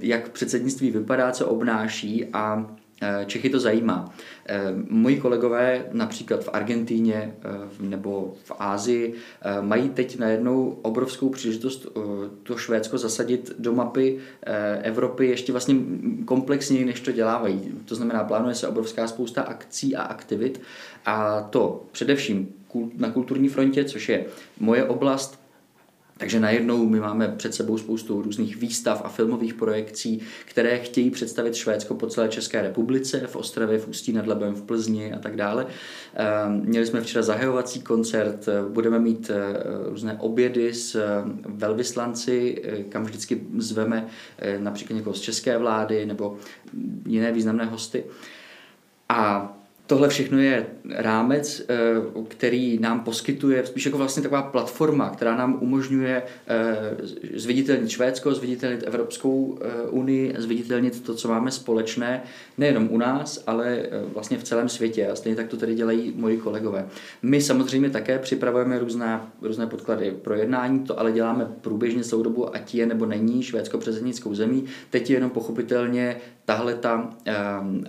jak 0.00 0.28
předsednictví 0.28 0.90
vypadá, 0.90 1.32
co 1.32 1.46
obnáší 1.46 2.26
a 2.32 2.76
Čechy 3.26 3.50
to 3.50 3.60
zajímá. 3.60 4.14
Eh, 4.46 4.60
moji 4.88 5.20
kolegové 5.20 5.84
například 5.92 6.44
v 6.44 6.48
Argentíně 6.52 7.34
eh, 7.44 7.48
nebo 7.80 8.34
v 8.44 8.52
Ázii 8.58 9.14
mají 9.60 9.88
teď 9.88 10.18
najednou 10.18 10.78
obrovskou 10.82 11.28
příležitost 11.28 11.86
to 12.42 12.56
Švédsko 12.56 12.98
zasadit 12.98 13.52
do 13.58 13.72
mapy 13.72 14.18
Evropy 14.82 15.26
ještě 15.26 15.52
vlastně 15.52 15.74
komplexněji, 16.24 16.84
než 16.84 17.00
to 17.00 17.12
dělávají. 17.12 17.60
To 17.84 17.94
znamená, 17.94 18.24
plánuje 18.24 18.54
se 18.54 18.68
obrovská 18.68 19.06
spousta 19.06 19.42
akcí 19.42 19.96
a 19.96 20.02
aktivit 20.02 20.60
a 21.06 21.40
to 21.50 21.82
především 21.92 22.48
na 22.96 23.10
kulturní 23.10 23.48
frontě, 23.48 23.84
což 23.84 24.08
je 24.08 24.24
moje 24.60 24.84
oblast, 24.84 25.40
takže 26.20 26.40
najednou 26.40 26.86
my 26.86 27.00
máme 27.00 27.28
před 27.28 27.54
sebou 27.54 27.78
spoustu 27.78 28.22
různých 28.22 28.56
výstav 28.56 29.02
a 29.04 29.08
filmových 29.08 29.54
projekcí, 29.54 30.20
které 30.44 30.78
chtějí 30.78 31.10
představit 31.10 31.54
Švédsko 31.54 31.94
po 31.94 32.06
celé 32.06 32.28
České 32.28 32.62
republice, 32.62 33.26
v 33.26 33.36
Ostravě, 33.36 33.78
v 33.78 33.88
Ústí 33.88 34.12
nad 34.12 34.26
Labem, 34.26 34.54
v 34.54 34.62
Plzni 34.62 35.12
a 35.12 35.18
tak 35.18 35.36
dále. 35.36 35.66
Ehm, 36.14 36.62
měli 36.64 36.86
jsme 36.86 37.00
včera 37.00 37.22
zahajovací 37.22 37.82
koncert, 37.82 38.46
budeme 38.68 38.98
mít 38.98 39.30
eh, 39.30 39.62
různé 39.90 40.16
obědy 40.20 40.74
s 40.74 40.94
eh, 40.94 41.02
velvyslanci, 41.44 42.62
eh, 42.64 42.82
kam 42.82 43.04
vždycky 43.04 43.40
zveme 43.56 44.06
například 44.58 44.96
někoho 44.96 45.14
z 45.14 45.20
české 45.20 45.58
vlády 45.58 46.06
nebo 46.06 46.36
jiné 47.06 47.32
významné 47.32 47.64
hosty. 47.64 48.04
A 49.08 49.52
Tohle 49.90 50.08
všechno 50.08 50.38
je 50.38 50.66
rámec, 50.90 51.62
eh, 51.68 51.74
který 52.28 52.78
nám 52.78 53.00
poskytuje, 53.00 53.66
spíš 53.66 53.84
jako 53.84 53.98
vlastně 53.98 54.22
taková 54.22 54.42
platforma, 54.42 55.10
která 55.10 55.36
nám 55.36 55.58
umožňuje 55.60 56.22
eh, 56.46 56.96
zviditelnit 57.34 57.90
Švédsko, 57.90 58.34
zviditelnit 58.34 58.84
Evropskou 58.86 59.58
eh, 59.60 59.88
unii, 59.88 60.34
zviditelnit 60.38 61.02
to, 61.02 61.14
co 61.14 61.28
máme 61.28 61.50
společné, 61.50 62.22
nejenom 62.58 62.88
u 62.90 62.98
nás, 62.98 63.44
ale 63.46 63.82
vlastně 64.14 64.38
v 64.38 64.44
celém 64.44 64.68
světě. 64.68 65.08
A 65.08 65.16
stejně 65.16 65.36
tak 65.36 65.48
to 65.48 65.56
tady 65.56 65.74
dělají 65.74 66.12
moji 66.16 66.36
kolegové. 66.36 66.88
My 67.22 67.42
samozřejmě 67.42 67.90
také 67.90 68.18
připravujeme 68.18 68.78
různé, 68.78 69.20
různé 69.42 69.66
podklady 69.66 70.10
pro 70.10 70.34
jednání, 70.34 70.80
to 70.80 71.00
ale 71.00 71.12
děláme 71.12 71.46
průběžně 71.60 72.04
celou 72.04 72.22
dobu, 72.22 72.54
ať 72.54 72.74
je 72.74 72.86
nebo 72.86 73.06
není 73.06 73.42
Švédsko 73.42 73.78
předsednickou 73.78 74.34
zemí. 74.34 74.64
Teď 74.90 75.10
je 75.10 75.16
jenom 75.16 75.30
pochopitelně 75.30 76.16
tahle 76.50 76.74
ta 76.74 77.10
um, 77.60 77.84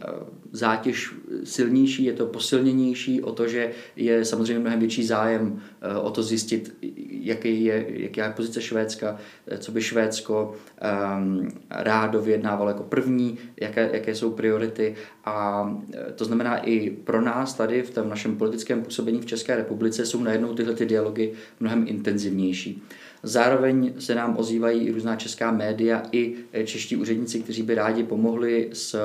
zátěž 0.52 1.14
silnější, 1.44 2.04
je 2.04 2.14
to 2.14 2.26
posilněnější 2.26 3.22
o 3.22 3.32
to, 3.32 3.48
že 3.48 3.72
je 3.96 4.26
samozřejmě 4.26 4.60
mnohem 4.60 4.80
větší 4.80 5.04
zájem 5.04 5.52
uh, 5.52 6.06
o 6.06 6.12
to 6.12 6.24
zjistit, 6.24 6.78
jaký 7.10 7.66
je, 7.66 7.86
jaká 7.90 8.26
je 8.26 8.32
pozice 8.32 8.62
Švédska, 8.62 9.18
eh, 9.48 9.58
co 9.58 9.72
by 9.72 9.82
Švédsko 9.82 10.56
rádo 11.70 12.22
vyjednávalo 12.22 12.70
jako 12.70 12.84
první, 12.84 13.38
jaké, 13.62 13.90
jaké 13.94 14.16
jsou 14.16 14.32
priority 14.32 14.96
a 15.26 15.66
to 16.16 16.26
znamená 16.26 16.58
i 16.58 16.90
pro 16.90 17.22
nás 17.22 17.54
tady 17.54 17.82
v 17.82 17.90
tom 17.90 18.10
našem 18.10 18.38
politickém 18.38 18.84
působení 18.84 19.22
v 19.22 19.26
České 19.26 19.56
republice 19.56 20.06
jsou 20.06 20.24
najednou 20.24 20.54
tyhle 20.54 20.74
ty 20.74 20.86
dialogy 20.86 21.34
mnohem 21.60 21.86
intenzivnější. 21.88 22.84
Zároveň 23.24 23.94
se 24.00 24.16
nám 24.16 24.38
ozývají 24.38 24.88
i 24.88 24.92
různá 24.92 25.16
česká 25.16 25.52
média 25.52 26.04
i 26.12 26.36
čeští 26.66 26.98
úředníci, 26.98 27.40
kteří 27.40 27.64
by 27.64 27.76
rádi 27.76 28.04
pomohli 28.04 28.51
s 28.74 28.96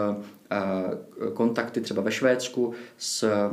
eh, 0.50 1.30
kontakty 1.34 1.80
třeba 1.80 2.02
ve 2.02 2.12
Švédsku, 2.12 2.72
s 2.98 3.22
eh, 3.22 3.50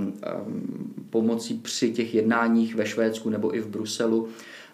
pomocí 1.10 1.54
při 1.54 1.92
těch 1.92 2.16
jednáních 2.16 2.76
ve 2.76 2.86
Švédsku 2.86 3.30
nebo 3.30 3.56
i 3.56 3.60
v 3.60 3.68
Bruselu 3.68 4.28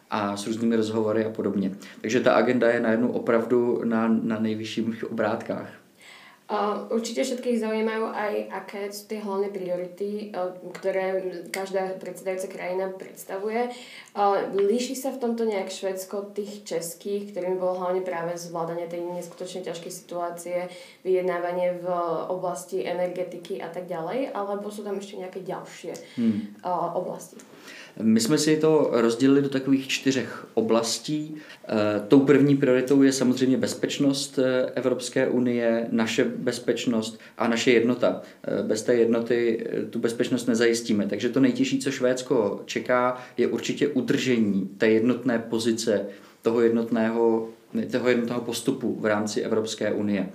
a 0.10 0.38
s 0.38 0.48
různými 0.48 0.76
rozhovory 0.76 1.26
a 1.26 1.30
podobně. 1.30 1.72
Takže 2.02 2.20
ta 2.20 2.34
agenda 2.34 2.70
je 2.70 2.80
najednou 2.80 3.08
opravdu 3.08 3.82
na, 3.84 4.08
na 4.24 4.40
nejvyšších 4.40 5.12
obrátkách. 5.12 5.79
Určite 6.90 7.22
všetkých 7.22 7.62
zaujímajú 7.62 8.10
aj, 8.10 8.34
aké 8.50 8.90
sú 8.90 9.06
tie 9.06 9.22
hlavné 9.22 9.54
priority, 9.54 10.34
ktoré 10.82 11.22
každá 11.54 11.94
predsedajúca 12.02 12.50
krajina 12.50 12.90
predstavuje. 12.90 13.70
Líši 14.58 14.98
sa 14.98 15.14
v 15.14 15.22
tomto 15.22 15.46
nejak 15.46 15.70
Švedsko 15.70 16.34
tých 16.34 16.66
českých, 16.66 17.30
ktorým 17.30 17.62
bolo 17.62 17.78
hlavne 17.78 18.02
práve 18.02 18.34
zvládanie 18.34 18.90
tej 18.90 19.06
neskutočne 19.06 19.62
ťažkej 19.62 19.94
situácie, 19.94 20.58
vyjednávanie 21.06 21.86
v 21.86 21.88
oblasti 22.34 22.82
energetiky 22.82 23.62
a 23.62 23.70
tak 23.70 23.86
ďalej, 23.86 24.34
alebo 24.34 24.74
sú 24.74 24.82
tam 24.82 24.98
ešte 24.98 25.22
nejaké 25.22 25.46
ďalšie 25.46 25.94
hmm. 26.18 26.66
oblasti? 26.98 27.38
My 28.02 28.20
jsme 28.20 28.38
si 28.38 28.58
to 28.58 28.90
rozdělili 28.92 29.42
do 29.42 29.50
takových 29.50 29.88
čtyřech 29.88 30.48
oblastí. 30.54 31.36
Eh, 31.68 31.76
tou 32.08 32.20
první 32.20 32.58
prioritou 32.58 33.04
je 33.04 33.12
samozřejmě 33.12 33.58
bezpečnost 33.58 34.40
eh, 34.40 34.72
Evropské 34.76 35.28
unie, 35.28 35.88
naše 35.92 36.24
bezpečnost 36.24 37.20
a 37.38 37.48
naše 37.48 37.72
jednota. 37.72 38.22
Eh, 38.44 38.64
bez 38.64 38.84
té 38.84 38.96
jednoty 38.96 39.68
tu 39.90 40.00
bezpečnost 40.00 40.46
nezajistíme. 40.46 41.08
Takže 41.08 41.30
to 41.30 41.40
nejtěžší, 41.40 41.80
co 41.80 41.92
Švédsko 41.92 42.62
čeká, 42.66 43.22
je 43.38 43.48
určitě 43.48 43.88
udržení 43.88 44.70
té 44.78 44.90
jednotné 44.90 45.40
pozice, 45.40 46.06
toho 46.42 46.62
jednotného, 46.62 47.50
toho 47.92 48.10
jednotného 48.10 48.42
postupu 48.42 48.98
v 49.00 49.06
rámci 49.06 49.42
Evropské 49.42 49.92
unie 49.92 50.30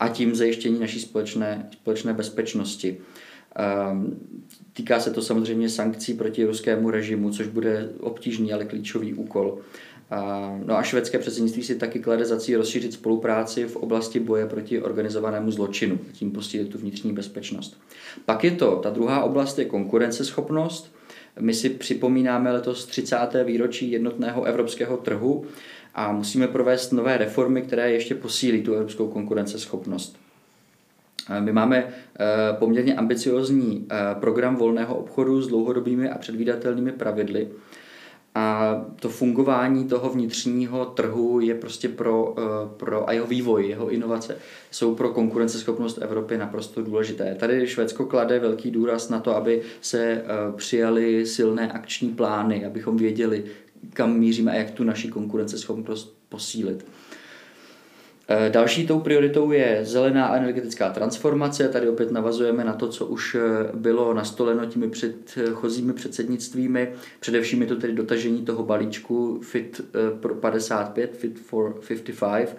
a 0.00 0.08
tím 0.08 0.34
zajištění 0.34 0.80
naší 0.80 1.00
společné, 1.00 1.68
společné 1.72 2.12
bezpečnosti. 2.14 3.00
Ehm, 3.56 4.18
týká 4.72 5.00
se 5.00 5.10
to 5.10 5.22
samozřejmě 5.22 5.68
sankcí 5.68 6.14
proti 6.14 6.44
ruskému 6.44 6.90
režimu, 6.90 7.30
což 7.30 7.46
bude 7.46 7.88
obtížný, 8.00 8.52
ale 8.52 8.64
klíčový 8.64 9.14
úkol. 9.14 9.58
No 10.64 10.76
a 10.76 10.82
švédské 10.82 11.18
předsednictví 11.18 11.62
si 11.62 11.74
taky 11.74 11.98
klade 11.98 12.24
za 12.24 12.40
cíl 12.40 12.58
rozšířit 12.58 12.92
spolupráci 12.92 13.64
v 13.64 13.76
oblasti 13.76 14.20
boje 14.20 14.46
proti 14.46 14.82
organizovanému 14.82 15.50
zločinu, 15.50 15.98
tím 16.12 16.30
posílit 16.30 16.68
tu 16.68 16.78
vnitřní 16.78 17.12
bezpečnost. 17.12 17.80
Pak 18.24 18.44
je 18.44 18.50
to, 18.50 18.76
ta 18.76 18.90
druhá 18.90 19.22
oblast 19.22 19.58
je 19.58 19.64
konkurenceschopnost. 19.64 20.94
My 21.40 21.54
si 21.54 21.70
připomínáme 21.70 22.52
letos 22.52 22.86
30. 22.86 23.16
výročí 23.44 23.90
jednotného 23.90 24.44
evropského 24.44 24.96
trhu 24.96 25.44
a 25.94 26.12
musíme 26.12 26.48
provést 26.48 26.92
nové 26.92 27.16
reformy, 27.16 27.62
které 27.62 27.92
ještě 27.92 28.14
posílí 28.14 28.62
tu 28.62 28.74
evropskou 28.74 29.08
konkurenceschopnost. 29.08 30.16
My 31.38 31.52
máme 31.52 31.76
eh, 31.78 32.26
poměrně 32.58 32.94
ambiciozní 32.94 33.86
eh, 33.90 33.96
program 34.20 34.56
volného 34.56 34.94
obchodu 34.94 35.42
s 35.42 35.48
dlouhodobými 35.48 36.10
a 36.10 36.18
předvídatelnými 36.18 36.92
pravidly. 36.92 37.48
a 38.34 38.84
to 39.00 39.08
fungování 39.08 39.88
toho 39.88 40.10
vnitřního 40.10 40.84
trhu 40.84 41.40
je 41.40 41.54
prostě 41.54 41.88
pro, 41.88 42.34
eh, 42.38 42.42
pro 42.76 43.08
a 43.08 43.12
jeho 43.12 43.26
vývoj, 43.26 43.68
jeho 43.68 43.88
inovace 43.88 44.36
jsou 44.70 44.94
pro 44.94 45.08
konkurenceschopnost 45.08 45.98
Evropy 46.02 46.38
naprosto 46.38 46.82
důležité. 46.82 47.34
Tady 47.34 47.66
Švédsko 47.66 48.04
klade 48.06 48.38
velký 48.38 48.70
důraz 48.70 49.08
na 49.08 49.20
to, 49.20 49.36
aby 49.36 49.62
se 49.80 50.24
přijali 50.56 51.26
silné 51.26 51.72
akční 51.72 52.08
plány, 52.08 52.66
abychom 52.66 52.96
věděli, 52.96 53.44
kam 53.92 54.18
míříme 54.18 54.52
a 54.52 54.54
jak 54.54 54.70
tu 54.70 54.84
naši 54.84 55.08
konkurenceschopnost 55.08 56.18
posílit. 56.28 56.84
Eh, 58.32 58.50
další 58.50 58.86
tou 58.86 59.00
prioritou 59.00 59.52
je 59.52 59.78
zelená 59.82 60.36
energetická 60.36 60.90
transformace. 60.90 61.68
Tady 61.68 61.88
opět 61.88 62.10
navazujeme 62.10 62.64
na 62.64 62.72
to, 62.72 62.88
co 62.88 63.06
už 63.06 63.34
eh, 63.34 63.40
bylo 63.74 64.14
nastoleno 64.14 64.66
těmi 64.66 64.90
předchozími 64.90 65.92
předsednictvími. 65.92 66.92
Především 67.20 67.62
je 67.62 67.68
to 67.68 67.76
tedy 67.76 67.92
dotažení 67.92 68.44
toho 68.44 68.62
balíčku 68.62 69.40
Fit 69.42 69.80
eh, 69.80 70.18
pro 70.20 70.34
55, 70.34 71.16
Fit 71.16 71.38
for 71.38 71.80
55. 72.08 72.56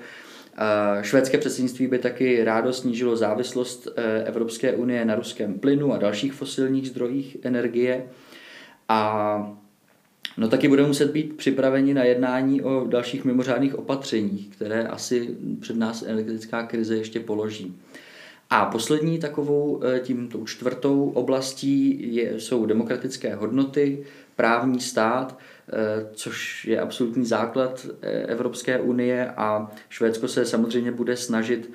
Švédské 1.01 1.37
předsednictví 1.37 1.87
by 1.87 1.99
taky 1.99 2.43
rádo 2.43 2.73
snížilo 2.73 3.15
závislost 3.15 3.87
Evropské 4.25 4.73
unie 4.73 5.05
na 5.05 5.15
ruském 5.15 5.59
plynu 5.59 5.93
a 5.93 5.97
dalších 5.97 6.33
fosilních 6.33 6.87
zdrojích 6.87 7.37
energie. 7.43 8.05
A 8.89 9.57
No 10.37 10.47
taky 10.47 10.67
budeme 10.67 10.87
muset 10.87 11.11
být 11.11 11.37
připraveni 11.37 11.93
na 11.93 12.03
jednání 12.03 12.61
o 12.61 12.85
dalších 12.87 13.25
mimořádných 13.25 13.79
opatřeních, 13.79 14.49
které 14.49 14.87
asi 14.87 15.35
před 15.59 15.75
nás 15.75 16.03
energetická 16.03 16.63
krize 16.63 16.95
ještě 16.95 17.19
položí. 17.19 17.75
A 18.53 18.65
poslední 18.65 19.19
takovou, 19.19 19.81
eh, 19.83 19.99
tím 19.99 20.27
tou 20.27 20.45
čtvrtou 20.45 21.09
oblastí 21.09 21.99
je, 22.15 22.39
jsou 22.39 22.65
demokratické 22.65 23.35
hodnoty, 23.35 24.03
právní 24.35 24.79
stát, 24.79 25.37
eh, 25.37 26.07
což 26.13 26.65
je 26.65 26.79
absolutní 26.79 27.25
základ 27.25 27.87
eh, 28.01 28.09
Evropské 28.11 28.79
unie 28.79 29.31
a 29.37 29.71
Švédsko 29.89 30.27
se 30.27 30.45
samozřejmě 30.45 30.91
bude 30.91 31.17
snažit, 31.17 31.71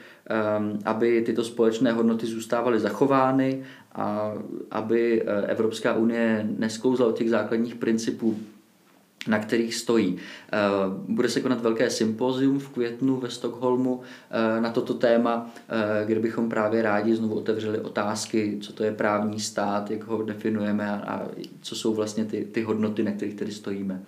aby 0.84 1.22
tyto 1.22 1.44
společné 1.44 1.92
hodnoty 1.92 2.26
zůstávaly 2.26 2.80
zachovány 2.80 3.62
a 3.96 4.32
aby 4.70 5.22
Evropská 5.46 5.94
unie 5.94 6.46
nesklouzla 6.58 7.06
od 7.06 7.18
těch 7.18 7.30
základních 7.30 7.74
principů 7.74 8.36
na 9.28 9.38
kterých 9.38 9.74
stojí. 9.74 10.16
Eh, 10.52 10.58
bude 11.08 11.28
se 11.28 11.40
konat 11.40 11.60
velké 11.60 11.90
sympozium 11.90 12.58
v 12.58 12.68
květnu 12.68 13.16
ve 13.16 13.30
Stockholmu 13.30 14.02
eh, 14.30 14.60
na 14.60 14.70
toto 14.70 14.94
téma, 14.94 15.50
eh, 15.68 16.04
kde 16.06 16.20
bychom 16.20 16.48
právě 16.48 16.82
rádi 16.82 17.16
znovu 17.16 17.34
otevřeli 17.34 17.80
otázky, 17.80 18.58
co 18.60 18.72
to 18.72 18.84
je 18.84 18.92
právní 18.92 19.40
stát, 19.40 19.90
jak 19.90 20.04
ho 20.04 20.22
definujeme 20.22 20.90
a 20.90 21.28
co 21.62 21.76
jsou 21.76 21.94
vlastně 21.94 22.24
ty, 22.24 22.44
ty 22.44 22.62
hodnoty, 22.62 23.02
na 23.02 23.12
kterých 23.12 23.34
tedy 23.34 23.52
stojíme. 23.52 24.02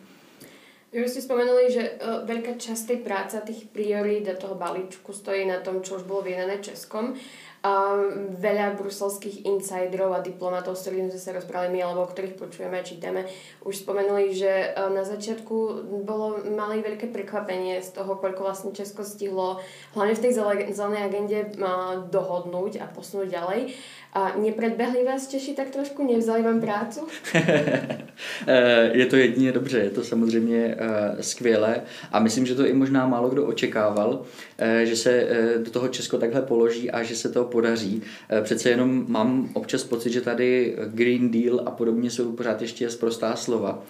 Vy 0.89 1.05
ste 1.05 1.21
spomenuli, 1.21 1.69
že 1.69 2.01
uh, 2.01 2.25
veľká 2.25 2.57
časť 2.57 2.83
tej 2.89 3.01
práce 3.05 3.37
a 3.37 3.45
tých 3.45 3.69
priorít 3.69 4.25
a 4.25 4.41
toho 4.41 4.57
balíčku 4.57 5.13
stojí 5.13 5.45
na 5.45 5.61
tom, 5.61 5.85
čo 5.85 6.01
už 6.01 6.09
bolo 6.09 6.25
vydané 6.25 6.65
Českom. 6.65 7.13
A 7.59 7.99
veľa 8.39 8.79
bruselských 8.79 9.43
insiderov 9.43 10.15
a 10.15 10.23
diplomatov, 10.23 10.79
s 10.79 10.87
ktorými 10.87 11.11
sme 11.11 11.19
sa 11.19 11.35
rozprávali 11.35 11.75
my, 11.75 11.83
alebo 11.83 12.07
o 12.07 12.11
ktorých 12.11 12.39
počujeme 12.39 12.79
a 12.79 12.87
čítame, 12.87 13.27
už 13.67 13.83
spomenuli, 13.83 14.31
že 14.31 14.79
na 14.79 15.03
začiatku 15.03 15.83
bolo, 16.07 16.39
mali 16.55 16.87
veľké 16.87 17.11
prekvapenie 17.11 17.83
z 17.83 17.91
toho, 17.99 18.15
koľko 18.15 18.47
vlastne 18.47 18.71
Česko 18.71 19.03
stihlo 19.03 19.59
hlavne 19.99 20.15
v 20.15 20.23
tej 20.23 20.33
zelenej 20.71 21.03
agende 21.03 21.39
dohodnúť 22.15 22.79
a 22.79 22.87
posunúť 22.87 23.27
ďalej. 23.27 23.75
A 24.13 24.33
nepredbehli 24.39 25.05
vás 25.05 25.29
Češi 25.29 25.55
tak 25.55 25.71
trošku? 25.71 26.13
Nevzali 26.13 26.43
vám 26.43 26.61
prácu? 26.61 27.01
Eh, 28.47 28.91
je 28.93 29.07
to 29.07 29.17
jedině 29.17 29.53
dobře, 29.53 29.79
je 29.79 29.91
to 29.91 30.05
samozřejmě 30.05 30.77
eh, 30.79 31.23
skvělé 31.23 31.81
a 32.13 32.19
myslím, 32.19 32.47
že 32.47 32.55
to 32.55 32.67
i 32.67 32.73
možná 32.73 33.07
málo 33.07 33.29
kdo 33.29 33.47
očekával, 33.47 34.23
eh, 34.59 34.87
že 34.87 34.97
se 34.97 35.29
do 35.65 35.71
toho 35.71 35.89
Česko 35.89 36.19
takhle 36.19 36.43
položí 36.43 36.91
a 36.91 37.03
že 37.03 37.17
se 37.17 37.29
to 37.29 37.45
podaří. 37.45 38.03
Přece 38.43 38.71
jenom 38.71 39.05
mám 39.09 39.49
občas 39.53 39.85
pocit, 39.85 40.13
že 40.13 40.21
tady 40.21 40.77
Green 40.87 41.31
Deal 41.31 41.63
a 41.67 41.71
podobně 41.71 42.11
jsou 42.11 42.33
pořád 42.33 42.63
ještě 42.63 42.91
zprostá 42.91 43.37
slova. 43.37 43.83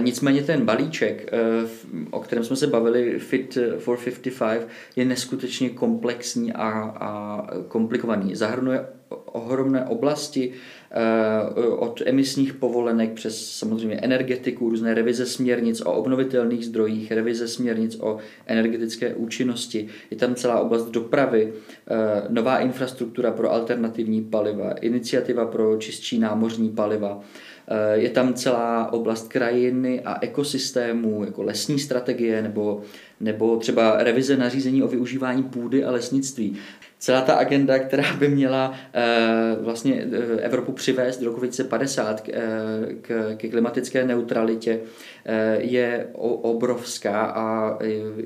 Nicméně 0.00 0.42
ten 0.42 0.64
balíček, 0.64 1.32
o 2.10 2.20
kterém 2.20 2.44
jsme 2.44 2.56
se 2.56 2.66
bavili, 2.66 3.18
Fit 3.18 3.58
for 3.78 3.98
55, 3.98 4.68
je 4.96 5.04
neskutečně 5.04 5.70
komplexní 5.70 6.52
a, 6.52 6.68
a 7.00 7.46
komplikovaný. 7.68 8.36
Zahrnuje 8.36 8.86
ohromné 9.16 9.84
oblasti, 9.84 10.52
eh, 10.90 11.66
od 11.68 12.02
emisních 12.06 12.54
povolenek 12.54 13.12
přes 13.12 13.50
samozřejmě 13.50 13.96
energetiku, 13.96 14.70
různé 14.70 14.94
revize 14.94 15.26
směrnic 15.26 15.80
o 15.80 15.92
obnovitelných 15.92 16.66
zdrojích, 16.66 17.12
revize 17.12 17.48
směrnic 17.48 17.96
o 18.00 18.18
energetické 18.46 19.14
účinnosti. 19.14 19.88
Je 20.10 20.16
tam 20.16 20.34
celá 20.34 20.60
oblast 20.60 20.90
dopravy, 20.90 21.52
eh, 21.52 21.94
nová 22.28 22.58
infrastruktura 22.58 23.30
pro 23.30 23.52
alternativní 23.52 24.22
paliva, 24.22 24.70
iniciativa 24.70 25.46
pro 25.46 25.76
čistší 25.76 26.18
námořní 26.18 26.70
paliva. 26.70 27.20
Eh, 27.68 27.96
je 27.98 28.10
tam 28.10 28.34
celá 28.34 28.92
oblast 28.92 29.28
krajiny 29.28 30.00
a 30.00 30.18
ekosystémů, 30.20 31.24
jako 31.24 31.42
lesní 31.42 31.78
strategie 31.78 32.42
nebo, 32.42 32.82
nebo 33.20 33.56
třeba 33.56 34.02
revize 34.02 34.36
nařízení 34.36 34.82
o 34.82 34.88
využívání 34.88 35.42
půdy 35.42 35.84
a 35.84 35.90
lesnictví 35.90 36.56
celá 37.02 37.20
ta 37.20 37.34
agenda, 37.34 37.78
která 37.78 38.16
by 38.16 38.28
měla 38.28 38.74
eh, 38.94 39.56
vlastně 39.60 40.06
eh, 40.12 40.40
Evropu 40.40 40.72
přivést 40.72 41.18
do 41.18 41.26
roku 41.26 41.40
2050 41.40 42.28
eh, 42.28 42.40
k, 43.00 43.36
k 43.36 43.50
klimatické 43.50 44.06
neutralitě, 44.06 44.80
je 45.58 46.06
obrovská 46.42 47.22
a 47.24 47.78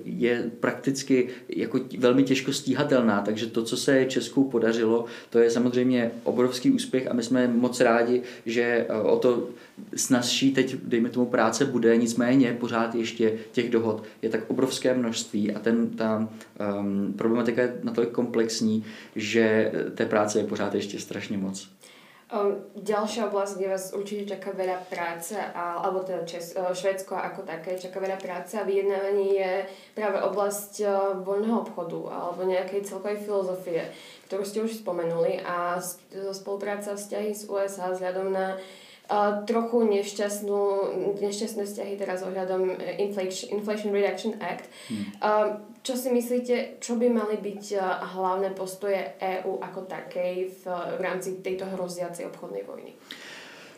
je 0.05 0.51
prakticky 0.61 1.29
jako 1.49 1.81
velmi 1.99 2.23
těžko 2.23 2.53
stíhatelná. 2.53 3.21
Takže 3.21 3.47
to, 3.47 3.65
co 3.65 3.77
se 3.77 4.05
Česku 4.05 4.45
podařilo, 4.45 5.05
to 5.31 5.39
je 5.39 5.51
samozřejmě 5.51 6.11
obrovský 6.25 6.71
úspěch 6.71 7.11
a 7.11 7.15
my 7.15 7.23
jsme 7.23 7.49
moc 7.49 7.81
rádi, 7.81 8.23
že 8.47 8.87
o 9.03 9.17
to 9.17 9.49
snazší 9.97 10.53
teď, 10.53 10.77
dejme 10.85 11.09
tomu, 11.09 11.27
práce 11.27 11.65
bude, 11.65 11.97
nicméně 11.97 12.57
pořád 12.61 12.95
ještě 12.95 13.33
těch 13.53 13.71
dohod 13.71 14.03
je 14.23 14.29
tak 14.29 14.41
obrovské 14.49 14.95
množství 14.95 15.53
a 15.53 15.59
ten, 15.59 15.91
ta 15.91 16.29
um, 16.81 17.13
problematika 17.13 17.63
je 17.63 17.75
natolik 17.83 18.11
komplexní, 18.11 18.66
že 19.17 19.73
té 19.95 20.07
práce 20.07 20.39
je 20.39 20.47
pořád 20.47 20.75
ještě 20.75 21.01
strašně 21.01 21.39
moc. 21.39 21.69
Ďalšia 22.75 23.31
oblasť, 23.31 23.55
kde 23.55 23.71
vás 23.71 23.95
určite 23.95 24.35
čaká 24.35 24.51
veľa 24.51 24.83
práce, 24.91 25.39
alebo 25.55 26.03
teda 26.03 26.27
Čes, 26.27 26.59
Švédsko 26.59 27.15
ako 27.15 27.47
také 27.47 27.79
čaká 27.79 28.03
veľa 28.03 28.19
práce 28.19 28.59
a 28.59 28.67
vyjednávanie 28.67 29.31
je 29.39 29.53
práve 29.95 30.19
oblasť 30.19 30.83
voľného 31.23 31.63
obchodu 31.63 32.11
alebo 32.11 32.51
nejakej 32.51 32.83
celkovej 32.83 33.23
filozofie, 33.23 33.95
ktorú 34.27 34.43
ste 34.43 34.59
už 34.59 34.83
spomenuli 34.83 35.39
a 35.47 35.79
spolupráca 36.35 36.99
vzťahy 36.99 37.31
s 37.31 37.47
USA 37.47 37.95
vzhľadom 37.95 38.35
na 38.35 38.59
Uh, 38.59 38.86
trochu 39.47 39.79
nešťastnú, 39.87 40.61
nešťastné 41.23 41.63
vzťahy 41.63 41.95
teraz 41.95 42.27
ohľadom 42.27 42.75
e, 42.75 43.07
Inflation, 43.07 43.55
Inflation 43.55 43.95
Reduction 43.95 44.35
Act. 44.43 44.67
Hmm. 44.91 45.63
Čo 45.87 45.95
si 45.95 46.11
myslíte, 46.11 46.83
čo 46.83 46.99
by 46.99 47.07
mali 47.07 47.39
byť 47.39 47.79
uh, 47.79 48.03
hlavné 48.19 48.51
postoje 48.59 48.99
EÚ 49.23 49.63
ako 49.63 49.87
takej 49.87 50.51
v, 50.51 50.63
v 50.67 51.01
rámci 51.01 51.39
tejto 51.47 51.63
hroziacej 51.63 52.27
obchodnej 52.27 52.67
vojny? 52.67 52.99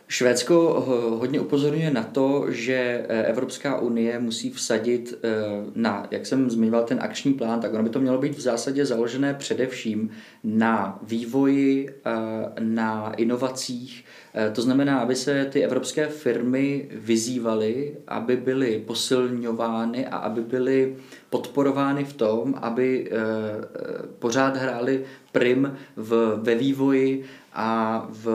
Švédsko 0.08 0.84
hodně 1.18 1.40
upozorňuje 1.40 1.90
na 1.90 2.02
to, 2.02 2.46
že 2.48 2.74
e, 3.08 3.24
Evropská 3.24 3.80
unie 3.80 4.18
musí 4.18 4.50
vsadit 4.50 5.12
e, 5.12 5.28
na, 5.74 6.06
jak 6.10 6.26
jsem 6.26 6.50
zmiňoval, 6.50 6.84
ten 6.84 6.98
akční 7.02 7.34
plán, 7.34 7.60
tak 7.60 7.72
ono 7.74 7.82
by 7.82 7.90
to 7.90 8.00
mělo 8.00 8.18
být 8.18 8.34
v 8.34 8.40
zásadě 8.40 8.86
založené 8.86 9.34
především 9.34 10.10
na 10.44 10.98
vývoji, 11.02 11.90
na 12.60 13.12
inovacích, 13.12 14.04
Eh, 14.34 14.50
to 14.50 14.62
znamená, 14.62 14.98
aby 14.98 15.16
se 15.16 15.44
ty 15.44 15.64
evropské 15.64 16.06
firmy 16.06 16.88
vyzývaly, 16.92 17.96
aby 18.08 18.36
byly 18.36 18.82
posilňovány 18.86 20.06
a 20.06 20.16
aby 20.16 20.40
byly 20.40 20.96
podporovány 21.30 22.04
v 22.04 22.12
tom, 22.12 22.54
aby 22.62 23.10
eh, 23.10 23.14
eh, 23.14 24.06
pořád 24.18 24.56
hrály 24.56 25.04
prim 25.32 25.76
v, 25.96 26.38
ve 26.42 26.54
vývoji 26.54 27.24
a 27.52 28.06
v, 28.10 28.26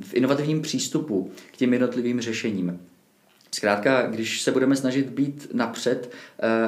v 0.00 0.14
inovativním 0.14 0.62
přístupu 0.62 1.30
k 1.52 1.56
těm 1.56 1.72
jednotlivým 1.72 2.20
řešením. 2.20 2.80
Zkrátka, 3.54 4.06
když 4.06 4.42
se 4.42 4.52
budeme 4.52 4.76
snažit 4.76 5.10
být 5.10 5.48
napřed 5.52 6.10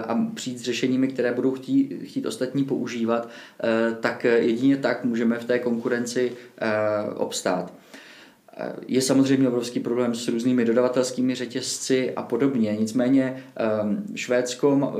a 0.09 0.27
přijít 0.35 0.59
s 0.59 0.63
řešeními, 0.63 1.09
které 1.09 1.33
budou 1.33 1.51
chtít, 1.51 2.03
chtít 2.05 2.27
ostatní 2.27 2.65
používat, 2.65 3.29
tak 4.01 4.25
jedině 4.25 4.77
tak 4.77 5.05
můžeme 5.05 5.39
v 5.39 5.45
té 5.45 5.59
konkurenci 5.59 6.33
obstát. 7.17 7.73
Je 8.89 9.03
samozřejmě 9.03 9.49
obrovský 9.49 9.81
problém 9.81 10.15
s 10.15 10.29
různými 10.29 10.65
dodavatelskými 10.65 11.35
řetězci 11.35 12.13
a 12.15 12.23
podobně. 12.23 12.77
Nicméně 12.79 13.45
Švédsko 14.15 14.95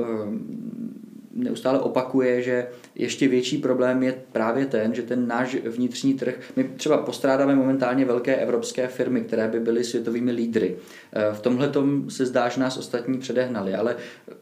neustále 1.37 1.79
opakuje, 1.79 2.41
že 2.41 2.67
ještě 2.95 3.27
větší 3.27 3.57
problém 3.57 4.03
je 4.03 4.15
právě 4.31 4.65
ten, 4.65 4.95
že 4.95 5.01
ten 5.01 5.27
náš 5.27 5.55
vnitřní 5.55 6.13
trh, 6.13 6.39
my 6.55 6.63
třeba 6.63 6.97
postrádáme 6.97 7.55
momentálně 7.55 8.05
velké 8.05 8.35
evropské 8.35 8.87
firmy, 8.87 9.21
které 9.21 9.47
by 9.47 9.59
byly 9.59 9.83
světovými 9.83 10.31
lídry. 10.31 10.75
Eh, 11.13 11.33
v 11.33 11.41
tomhle 11.41 11.71
se 12.09 12.25
zdá, 12.25 12.49
že 12.49 12.61
nás 12.61 12.77
ostatní 12.77 13.17
předehnali, 13.17 13.75
ale 13.75 13.95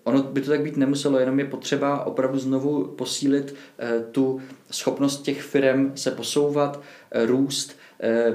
ono 0.04 0.24
by 0.24 0.42
to 0.42 0.50
tak 0.50 0.62
být 0.62 0.78
nemuselo, 0.78 1.20
jenom 1.20 1.40
je 1.40 1.46
potřeba 1.46 2.06
opravdu 2.06 2.40
znovu 2.40 2.84
posílit 2.84 3.56
eh, 3.80 4.04
tu 4.12 4.42
schopnost 4.72 5.22
těch 5.22 5.42
firm 5.42 5.92
se 5.96 6.12
posouvat, 6.12 6.82
růst, 7.26 7.78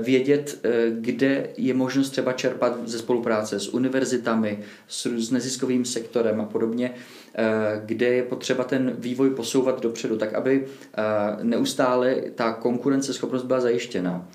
vědět, 0.03 0.67
kde 0.91 1.49
je 1.57 1.75
možnost 1.75 2.11
třeba 2.11 2.33
čerpat 2.33 2.89
ze 2.89 2.99
spolupráce 2.99 3.61
s 3.61 3.69
univerzitami, 3.69 4.59
s 4.89 5.31
neziskovým 5.31 5.85
sektorem 5.85 6.41
a 6.41 6.45
podobně, 6.45 6.95
Eh, 7.35 7.83
kde 7.85 8.07
je 8.07 8.23
potřeba 8.23 8.65
ten 8.65 8.95
vývoj 8.99 9.31
posouvat 9.31 9.81
dopředu, 9.81 10.17
tak 10.17 10.35
aby 10.35 10.67
eh, 10.67 11.03
neustále 11.43 12.17
ta 12.35 12.53
konkurenceschopnost 12.53 13.45
byla 13.45 13.61
zajištěna. 13.61 14.29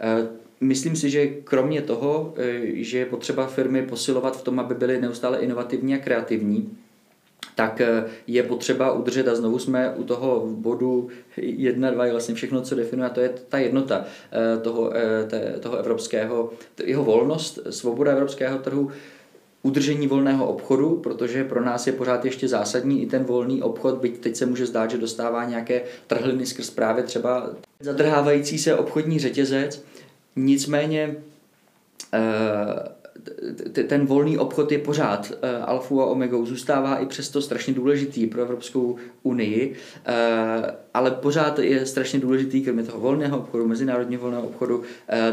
Eh, 0.00 0.28
myslím 0.60 0.96
si, 0.96 1.10
že 1.10 1.26
kromě 1.26 1.82
toho, 1.82 2.34
že 2.74 2.98
je 2.98 3.06
potřeba 3.06 3.46
firmy 3.46 3.82
posilovat 3.82 4.40
v 4.40 4.42
tom, 4.42 4.60
aby 4.60 4.74
byly 4.74 5.00
neustále 5.00 5.38
inovativní 5.38 5.94
a 5.94 5.98
kreativní, 5.98 6.78
tak 7.54 7.82
je 8.26 8.42
potřeba 8.42 8.92
udržet 8.92 9.28
a 9.28 9.34
znovu 9.34 9.58
jsme 9.58 9.94
u 9.96 10.04
toho 10.04 10.46
bodu 10.46 11.08
1, 11.36 11.90
2, 11.90 12.10
vlastně 12.10 12.34
všechno, 12.34 12.60
co 12.62 12.74
definuje, 12.74 13.10
a 13.10 13.12
to 13.12 13.20
je 13.20 13.30
ta 13.48 13.58
jednota 13.58 14.04
toho, 14.62 14.92
toho 15.60 15.76
evropského, 15.76 16.50
jeho 16.84 17.04
volnost, 17.04 17.58
svoboda 17.70 18.12
evropského 18.12 18.58
trhu, 18.58 18.90
udržení 19.62 20.06
volného 20.06 20.48
obchodu, 20.48 20.96
protože 20.96 21.44
pro 21.44 21.64
nás 21.64 21.86
je 21.86 21.92
pořád 21.92 22.24
ještě 22.24 22.48
zásadní 22.48 23.02
i 23.02 23.06
ten 23.06 23.24
volný 23.24 23.62
obchod, 23.62 23.98
byť 23.98 24.18
teď 24.18 24.36
se 24.36 24.46
může 24.46 24.66
zdát, 24.66 24.90
že 24.90 24.98
dostává 24.98 25.44
nějaké 25.44 25.82
trhliny 26.06 26.46
skrz 26.46 26.70
právě 26.70 27.04
třeba 27.04 27.50
zadrhávající 27.80 28.58
se 28.58 28.76
obchodní 28.76 29.18
řetězec. 29.18 29.84
Nicméně 30.36 31.16
eh, 32.12 32.18
ten 33.86 34.06
volný 34.06 34.38
obchod 34.38 34.72
je 34.72 34.78
pořád 34.78 35.30
uh, 35.30 35.36
alfou 35.64 36.00
a 36.00 36.06
omegou, 36.06 36.46
zůstává 36.46 36.96
i 36.96 37.06
přesto 37.06 37.42
strašně 37.42 37.74
důležitý 37.74 38.26
pro 38.26 38.42
Evropskou 38.42 38.96
unii, 39.22 39.70
uh, 39.70 40.14
ale 40.94 41.10
pořád 41.10 41.58
je 41.58 41.86
strašně 41.86 42.20
důležitý, 42.20 42.62
kromě 42.62 42.82
toho 42.82 43.00
volného 43.00 43.38
obchodu, 43.38 43.68
mezinárodního 43.68 44.22
volného 44.22 44.42
obchodu, 44.42 44.78
uh, 44.78 44.84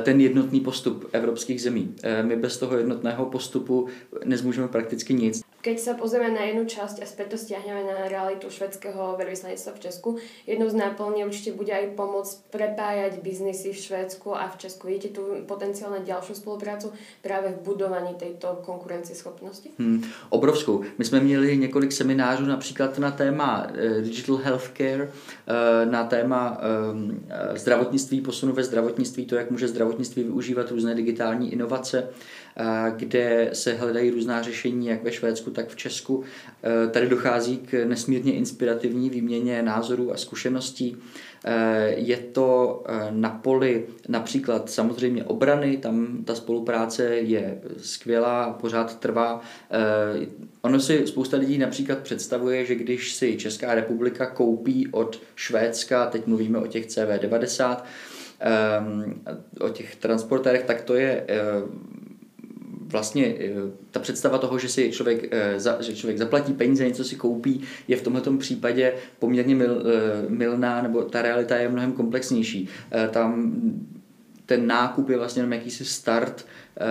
ten 0.04 0.22
jednotný 0.22 0.60
postup 0.60 1.10
evropských 1.12 1.62
zemí. 1.62 1.96
My 2.22 2.36
bez 2.36 2.58
toho 2.58 2.78
jednotného 2.78 3.26
postupu 3.26 3.88
nezmůžeme 4.26 4.68
prakticky 4.68 5.14
nic. 5.14 5.42
Keď 5.68 5.84
sa 5.84 6.00
pozrieme 6.00 6.32
na 6.32 6.48
jednu 6.48 6.64
časť 6.64 7.04
a 7.04 7.06
späť 7.06 7.36
to 7.36 7.38
stiahneme 7.44 7.84
na 7.84 8.08
realitu 8.08 8.48
švedského 8.48 9.20
veľvyslanectva 9.20 9.76
v 9.76 9.84
Česku, 9.84 10.10
jednou 10.48 10.72
z 10.72 10.80
náplní 10.80 11.28
určite 11.28 11.60
bude 11.60 11.76
aj 11.76 11.92
pomoc 11.92 12.24
prepájať 12.56 13.20
biznisy 13.20 13.76
v 13.76 13.84
Švédsku 13.84 14.32
a 14.32 14.48
v 14.48 14.64
Česku. 14.64 14.88
Vidíte 14.88 15.20
tu 15.20 15.44
potenciálne 15.44 16.08
ďalšiu 16.08 16.40
spoluprácu 16.40 16.96
práve 17.20 17.52
v 17.52 17.60
budování 17.68 18.16
této 18.16 18.64
konkurenceschopnosti? 18.64 19.76
Hmm, 19.76 20.08
obrovskou. 20.32 20.88
My 20.98 21.06
jsme 21.06 21.20
měli 21.20 21.58
několik 21.58 21.92
seminářů 21.92 22.46
například 22.46 23.00
na 23.00 23.12
téma 23.12 23.68
uh, 23.68 24.02
digital 24.08 24.40
healthcare, 24.40 25.04
uh, 25.04 25.92
na 25.92 26.04
téma 26.08 26.62
um, 26.64 27.28
zdravotnictví, 27.56 28.22
posunu 28.22 28.54
ve 28.54 28.64
zdravotnictví, 28.64 29.26
to, 29.26 29.36
jak 29.36 29.52
může 29.52 29.68
zdravotnictví 29.68 30.24
využívat 30.24 30.72
různé 30.72 30.96
digitální 30.96 31.52
inovace 31.54 32.08
kde 32.96 33.50
se 33.54 33.74
hledají 33.74 34.10
různá 34.10 34.42
řešení 34.42 34.88
jak 34.88 35.04
ve 35.04 35.12
Švédsku, 35.12 35.52
tak 35.52 35.68
v 35.68 35.76
Česku. 35.76 36.24
Tady 36.92 37.08
dochází 37.08 37.58
k 37.58 37.86
nesmírně 37.86 38.34
inspirativní 38.34 39.10
výměně 39.10 39.62
názorů 39.62 40.14
a 40.14 40.18
zkušeností. 40.18 40.98
Je 41.96 42.18
to 42.18 42.84
na 43.10 43.30
poli 43.30 43.86
například 44.08 44.70
samozřejmě 44.70 45.24
obrany, 45.24 45.78
tam 45.78 46.24
ta 46.26 46.36
spolupráce 46.36 47.04
je 47.06 47.62
skvělá, 47.78 48.54
pořád 48.54 49.00
trvá. 49.00 49.42
Ono 50.62 50.80
si 50.80 51.08
spousta 51.08 51.38
lidí 51.38 51.58
například 51.58 52.00
představuje, 52.00 52.66
že 52.66 52.76
když 52.76 53.14
si 53.14 53.38
Česká 53.38 53.76
republika 53.76 54.26
koupí 54.26 54.88
od 54.92 55.22
Švédska, 55.36 56.06
teď 56.06 56.28
mluvíme 56.28 56.60
o 56.60 56.68
těch 56.68 56.88
CV90, 56.88 57.78
o 59.60 59.70
těch 59.70 59.96
transportérech, 59.96 60.64
tak 60.64 60.82
to 60.82 60.96
je 60.96 61.28
vlastně 62.88 63.26
eh, 63.40 63.52
ta 63.92 64.00
představa 64.00 64.38
toho, 64.38 64.60
že 64.60 64.70
si 64.70 64.92
člověk, 64.92 65.34
eh, 65.34 65.60
že 65.80 65.96
člověk 65.96 66.18
zaplatí 66.18 66.54
peníze, 66.54 66.88
něco 66.88 67.04
si 67.04 67.16
koupí, 67.16 67.62
je 67.88 67.98
v 67.98 68.02
tomto 68.02 68.38
případě 68.38 68.94
poměrně 69.20 69.56
mil, 69.56 69.84
eh, 69.86 70.26
milná, 70.30 70.82
nebo 70.82 71.04
ta 71.04 71.22
realita 71.22 71.58
je 71.58 71.70
mnohem 71.70 71.92
komplexnější. 71.92 72.70
Tam 73.12 73.54
ten 74.46 74.68
nákup 74.68 75.10
je 75.10 75.18
vlastně 75.18 75.40
jenom 75.40 75.54
jakýsi 75.54 75.86
start 75.86 76.46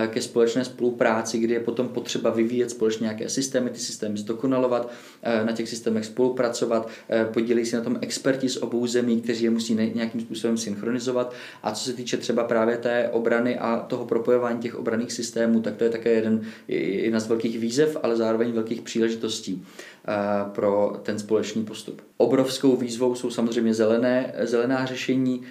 ke 0.07 0.21
společné 0.21 0.65
spolupráci, 0.65 1.37
kdy 1.37 1.53
je 1.53 1.59
potom 1.59 1.87
potřeba 1.87 2.29
vyvíjet 2.29 2.71
společně 2.71 3.03
nějaké 3.03 3.29
systémy, 3.29 3.69
ty 3.69 3.79
systémy 3.79 4.17
zdokonalovat, 4.17 4.91
eh, 5.23 5.45
na 5.45 5.51
těch 5.51 5.69
systémech 5.69 6.05
spolupracovat, 6.05 6.89
eh, 7.09 7.25
podílí 7.25 7.65
se 7.65 7.77
na 7.77 7.83
tom 7.83 7.97
experti 8.01 8.49
z 8.49 8.57
obou 8.57 8.87
zemí, 8.87 9.21
kteří 9.21 9.43
je 9.43 9.49
musí 9.49 9.75
nějakým 9.75 10.21
způsobem 10.21 10.57
synchronizovat. 10.57 11.33
A 11.63 11.71
co 11.71 11.83
se 11.83 11.93
týče 11.93 12.17
třeba 12.17 12.43
právě 12.43 12.77
té 12.77 13.09
obrany 13.09 13.57
a 13.57 13.79
toho 13.79 14.05
propojování 14.05 14.59
těch 14.59 14.75
obraných 14.75 15.11
systémů, 15.11 15.61
tak 15.61 15.75
to 15.75 15.83
je 15.83 15.89
také 15.89 16.09
jeden, 16.09 16.41
jedna 16.67 17.19
z 17.19 17.27
velkých 17.27 17.59
výzev, 17.59 17.97
ale 18.03 18.15
zároveň 18.15 18.51
velkých 18.51 18.81
příležitostí 18.81 19.65
pro 20.51 20.99
ten 21.03 21.19
společný 21.19 21.65
postup. 21.65 22.01
Obrovskou 22.17 22.75
výzvou 22.75 23.15
jsou 23.15 23.29
samozřejmě 23.29 23.73
zelené, 23.73 24.33
zelená 24.39 24.85
řešení, 24.85 25.41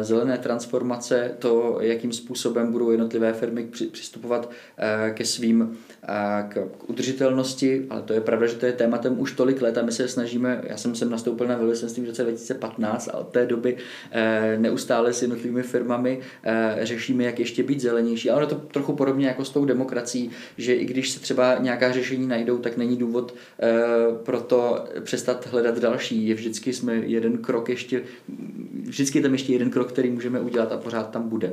zelené 0.00 0.38
transformace, 0.38 1.30
to, 1.38 1.78
jakým 1.80 2.12
způsobem 2.12 2.72
budou 2.72 2.90
jednotlivé 2.90 3.32
firmy 3.32 3.63
přistupovat 3.66 4.50
eh, 4.78 5.10
ke 5.10 5.24
svým 5.24 5.76
eh, 6.02 6.48
k, 6.48 6.68
udržitelnosti, 6.86 7.86
ale 7.90 8.02
to 8.02 8.12
je 8.12 8.20
pravda, 8.20 8.46
že 8.46 8.54
to 8.54 8.66
je 8.66 8.72
tématem 8.72 9.20
už 9.20 9.32
tolik 9.32 9.62
let 9.62 9.78
a 9.78 9.82
my 9.82 9.92
se 9.92 10.08
snažíme, 10.08 10.62
já 10.64 10.76
jsem 10.76 10.94
sem 10.94 11.10
nastoupil 11.10 11.46
na 11.46 11.56
velvyslanství 11.56 12.02
v 12.02 12.06
roce 12.06 12.22
2015 12.22 13.08
a 13.08 13.16
od 13.16 13.28
té 13.28 13.46
doby 13.46 13.76
eh, 14.10 14.56
neustále 14.58 15.12
s 15.12 15.22
jednotlivými 15.22 15.62
firmami 15.62 16.20
řešíme, 16.82 17.24
jak 17.24 17.38
ještě 17.38 17.62
být 17.62 17.80
zelenější. 17.80 18.30
Ale 18.30 18.38
ono 18.38 18.46
to 18.46 18.54
trochu 18.54 18.92
podobně 18.92 19.26
jako 19.26 19.44
s 19.44 19.50
tou 19.50 19.64
demokracií, 19.64 20.30
že 20.58 20.74
i 20.74 20.84
když 20.84 21.10
se 21.10 21.20
třeba 21.20 21.58
nějaká 21.58 21.92
řešení 21.92 22.26
najdou, 22.26 22.58
tak 22.58 22.76
není 22.76 22.96
důvod 22.96 23.34
pro 24.22 24.40
to 24.40 24.84
přestat 25.00 25.46
hledat 25.46 25.78
další. 25.78 26.28
Je 26.28 26.34
vždycky 26.34 26.72
jsme 26.72 26.94
jeden 26.94 27.38
krok 27.38 27.68
ještě, 27.68 28.02
vždycky 28.82 29.22
tam 29.22 29.32
ještě 29.32 29.52
jeden 29.52 29.70
krok, 29.70 29.92
který 29.92 30.10
můžeme 30.10 30.40
udělat 30.40 30.72
a 30.72 30.76
pořád 30.76 31.10
tam 31.10 31.28
bude. 31.28 31.52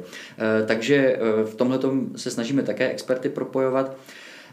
Takže 0.66 1.20
v 1.46 1.56
tomhle 1.56 1.80
se 2.16 2.32
snažíme 2.32 2.64
také 2.64 2.90
experty 2.90 3.30
propojovat. 3.30 3.98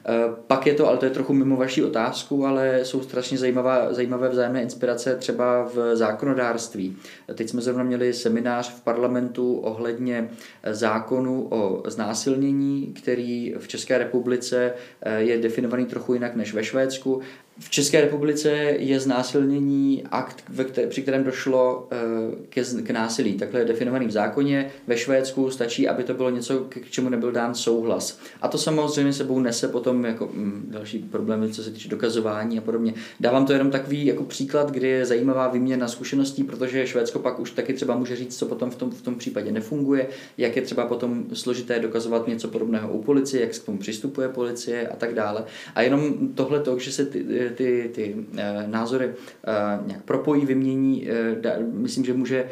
Eh, 0.07 0.35
pak 0.47 0.67
je 0.67 0.75
to, 0.75 0.89
ale 0.89 0.97
to 0.97 1.05
je 1.05 1.11
trochu 1.11 1.33
mimo 1.33 1.57
vaší 1.57 1.83
otázku, 1.85 2.47
ale 2.47 2.81
jsou 2.83 3.03
strašně 3.03 3.39
zajímavá, 3.39 3.93
zajímavé 3.95 4.29
vzájemné 4.29 4.63
inspirace 4.63 5.17
třeba 5.17 5.63
v 5.75 5.97
zákonodárství. 5.97 6.97
Teď 7.35 7.49
jsme 7.49 7.61
zrovna 7.61 7.85
měli 7.85 8.13
seminář 8.13 8.75
v 8.75 8.81
parlamentu 8.81 9.59
ohledně 9.59 10.31
zákonu 10.71 11.49
o 11.51 11.83
znásilnění, 11.91 12.95
který 12.97 13.55
v 13.59 13.69
České 13.69 13.99
republice 13.99 14.73
eh, 15.03 15.21
je 15.21 15.39
definovaný 15.39 15.87
trochu 15.87 16.15
jinak 16.15 16.37
než 16.37 16.55
ve 16.55 16.65
Švédsku 16.65 17.23
v 17.61 17.71
České 17.71 18.01
republice 18.01 18.51
je 18.79 19.01
znásilnění 19.01 20.05
akt, 20.11 20.45
při 20.89 21.03
kterém 21.03 21.25
došlo 21.25 21.89
k 22.83 22.91
násilí. 22.91 23.35
Takhle 23.35 23.61
je 23.61 23.67
definovaný 23.67 24.07
v 24.07 24.11
zákoně. 24.11 24.71
Ve 24.87 24.97
Švédsku 24.97 25.51
stačí, 25.51 25.89
aby 25.89 26.05
to 26.05 26.15
bylo 26.15 26.31
něco, 26.31 26.67
k 26.69 26.91
čemu 26.91 27.09
nebyl 27.09 27.33
dán 27.33 27.55
souhlas. 27.55 28.21
A 28.43 28.49
to 28.49 28.59
samozřejmě 28.59 29.13
sebou 29.13 29.41
nese 29.41 29.69
potom 29.69 29.88
jako 30.05 30.31
mm, 30.33 30.67
další 30.71 30.99
problémy, 30.99 31.49
co 31.49 31.63
se 31.63 31.71
týče 31.71 31.89
dokazování 31.89 32.59
a 32.59 32.61
podobně. 32.61 32.95
Dávám 33.21 33.47
to 33.47 33.53
jenom 33.53 33.71
takový 33.71 34.07
jako 34.07 34.25
příklad, 34.25 34.71
kdy 34.71 34.89
je 34.89 35.07
zajímavá 35.07 35.49
výměna 35.49 35.89
zkušeností, 35.89 36.45
protože 36.45 36.87
Švédsko 36.87 37.19
pak 37.19 37.41
už 37.41 37.51
taky 37.51 37.75
třeba 37.75 37.97
může 37.97 38.17
říct, 38.17 38.39
co 38.39 38.47
potom 38.47 38.71
v 38.71 38.77
tom, 38.77 38.91
v 38.91 39.03
tom 39.03 39.15
případě 39.15 39.53
nefunguje, 39.53 40.09
jak 40.39 40.57
je 40.57 40.63
třeba 40.63 40.87
potom 40.87 41.25
složité 41.33 41.81
dokazovat 41.81 42.29
něco 42.29 42.49
podobného 42.49 42.93
u 42.93 43.03
policie, 43.03 43.41
jak 43.41 43.59
k 43.59 43.65
tomu 43.65 43.79
přistupuje 43.79 44.29
policie 44.29 44.89
a 44.89 44.97
tak 44.97 45.15
dále. 45.15 45.45
A 45.75 45.83
jenom 45.83 46.29
tohle 46.35 46.61
to, 46.61 46.79
že 46.79 46.93
se 46.93 47.05
ty, 47.05 47.25
ty, 47.55 47.91
ty 47.95 48.17
eh, 48.37 48.65
názory 48.67 49.05
eh, 49.07 49.79
nějak 49.87 50.03
propojí, 50.03 50.47
vymění, 50.47 51.09
eh, 51.11 51.59
myslím, 51.73 52.05
že 52.05 52.15
může 52.15 52.49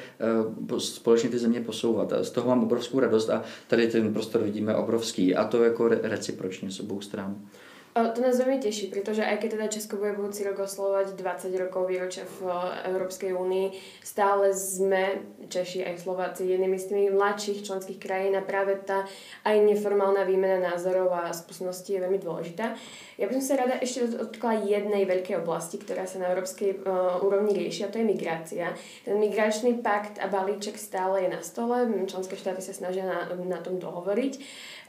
společně 0.79 1.31
ty 1.31 1.39
země 1.39 1.61
posouvat. 1.61 2.13
A 2.13 2.25
z 2.25 2.31
toho 2.31 2.49
mám 2.49 2.63
obrovskou 2.63 3.01
radost 3.01 3.31
a 3.31 3.43
tady 3.69 3.87
ten 3.87 4.13
prostor 4.13 4.43
vidíme 4.43 4.75
obrovský 4.75 5.35
a 5.35 5.45
to 5.45 5.65
jako 5.65 5.89
recipročně 5.89 6.71
s 6.71 6.81
obou 6.81 7.01
stran. 7.01 7.26
O, 7.27 7.66
to 7.97 8.21
nás 8.21 8.37
veľmi 8.37 8.61
teší, 8.61 8.93
pretože 8.93 9.25
aj 9.25 9.41
keď 9.41 9.49
teda 9.57 9.67
Česko 9.73 9.97
bude 9.97 10.13
budúci 10.13 10.45
rok 10.45 10.61
oslovať 10.61 11.17
20 11.17 11.49
rokov 11.57 11.89
výročia 11.89 12.29
v 12.29 12.53
Európskej 12.93 13.33
únii, 13.33 13.73
stále 14.05 14.53
sme, 14.53 15.25
Češi 15.49 15.81
aj 15.81 16.05
Slováci, 16.05 16.45
jednými 16.45 16.77
z 16.77 16.93
tých 16.93 17.09
mladších 17.15 17.65
členských 17.65 17.97
krajín 17.97 18.37
a 18.37 18.45
práve 18.45 18.77
tá 18.85 19.09
aj 19.49 19.57
neformálna 19.65 20.29
výmena 20.29 20.61
názorov 20.61 21.09
a 21.15 21.33
skúseností 21.33 21.97
je 21.97 22.05
veľmi 22.05 22.21
dôležitá. 22.21 22.77
Ja 23.17 23.31
by 23.31 23.41
som 23.41 23.45
sa 23.49 23.65
rada 23.65 23.81
ešte 23.81 24.13
dotkla 24.13 24.69
jednej 24.69 25.09
veľkej 25.09 25.41
oblasti, 25.41 25.81
ktorá 25.81 26.05
sa 26.05 26.21
na 26.21 26.29
európskej 26.37 26.85
uh, 26.85 27.17
úrovni 27.25 27.57
rieši 27.57 27.89
a 27.89 27.93
to 27.95 27.97
je 27.97 28.05
migrácia. 28.05 28.77
Ten 29.09 29.17
migračný 29.17 29.81
pakt 29.81 30.21
a 30.21 30.29
balíček 30.29 30.77
stále 30.77 31.25
je 31.25 31.33
na 31.33 31.41
stole, 31.41 31.89
členské 32.05 32.37
štáty 32.37 32.61
sa 32.61 32.77
snažia 32.77 33.09
na, 33.09 33.31
na 33.33 33.63
tom 33.65 33.81
dohovoriť. 33.81 34.35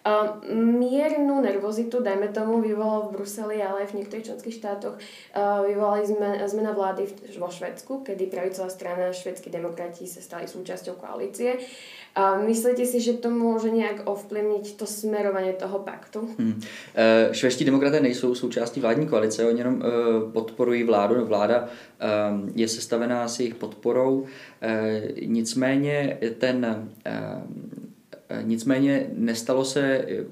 Uh, 0.07 0.39
miernu 0.55 1.41
nervozitu, 1.41 1.99
dajme 1.99 2.31
tomu, 2.31 2.61
vyvolal 2.61 2.96
v 3.01 3.11
Bruseli, 3.13 3.61
ale 3.61 3.85
aj 3.85 3.87
v 3.93 3.97
niektorých 4.01 4.25
členských 4.25 4.57
štátoch 4.57 4.95
uh, 4.97 5.67
vyvolali 5.67 6.07
sme, 6.07 6.29
zmena 6.47 6.71
vlády 6.71 7.05
vo 7.37 7.49
Švedsku, 7.51 8.01
kedy 8.01 8.25
pravicová 8.25 8.69
strana 8.69 9.13
švedskí 9.13 9.49
demokrati 9.49 10.07
sa 10.07 10.21
stali 10.21 10.47
súčasťou 10.47 10.97
koalície. 10.97 11.61
A 12.17 12.41
myslíte 12.41 12.85
si, 12.85 13.01
že 13.01 13.13
to 13.13 13.29
může 13.29 13.69
nějak 13.69 14.01
ovplyvnit 14.05 14.77
to 14.77 14.85
smerování 14.85 15.53
toho 15.53 15.79
paktu? 15.79 16.29
Hmm. 16.39 16.61
Švédští 17.31 17.65
demokraté 17.65 17.99
nejsou 17.99 18.35
součástí 18.35 18.79
vládní 18.79 19.07
koalice, 19.07 19.45
oni 19.45 19.59
jenom 19.59 19.75
uh, 19.75 20.31
podporují 20.31 20.83
vládu. 20.83 21.25
Vláda 21.25 21.61
uh, 21.61 22.49
je 22.55 22.67
sestavená 22.67 23.27
s 23.27 23.39
jejich 23.39 23.55
podporou. 23.55 24.19
Uh, 24.19 24.27
nicméně 25.25 26.17
ten 26.37 26.87
Eh, 27.07 27.41
nicméně 28.41 29.07
nestalo 29.13 29.65
se 29.65 29.81
eh, 29.81 30.23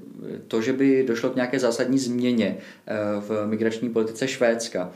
to, 0.48 0.62
že 0.62 0.74
by 0.74 1.04
došlo 1.08 1.30
k 1.30 1.36
nějaké 1.36 1.60
zásadní 1.60 2.00
změně 2.00 2.58
eh, 2.88 2.94
v 3.20 3.48
migrační 3.48 3.90
politice 3.90 4.28
Švédska. 4.28 4.92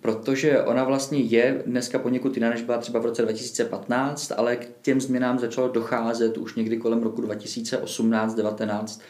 Protože 0.00 0.62
ona 0.62 0.84
vlastně 0.84 1.18
je 1.18 1.62
dneska 1.66 1.98
poněkud 1.98 2.36
jiná, 2.36 2.50
než 2.50 2.62
byla 2.62 2.78
třeba 2.78 3.00
v 3.00 3.04
roce 3.04 3.22
2015, 3.22 4.32
ale 4.36 4.56
k 4.56 4.68
těm 4.82 5.00
změnám 5.00 5.38
začalo 5.38 5.68
docházet 5.68 6.38
už 6.38 6.54
někdy 6.54 6.76
kolem 6.76 7.02
roku 7.02 7.22
2018-19. 7.22 9.00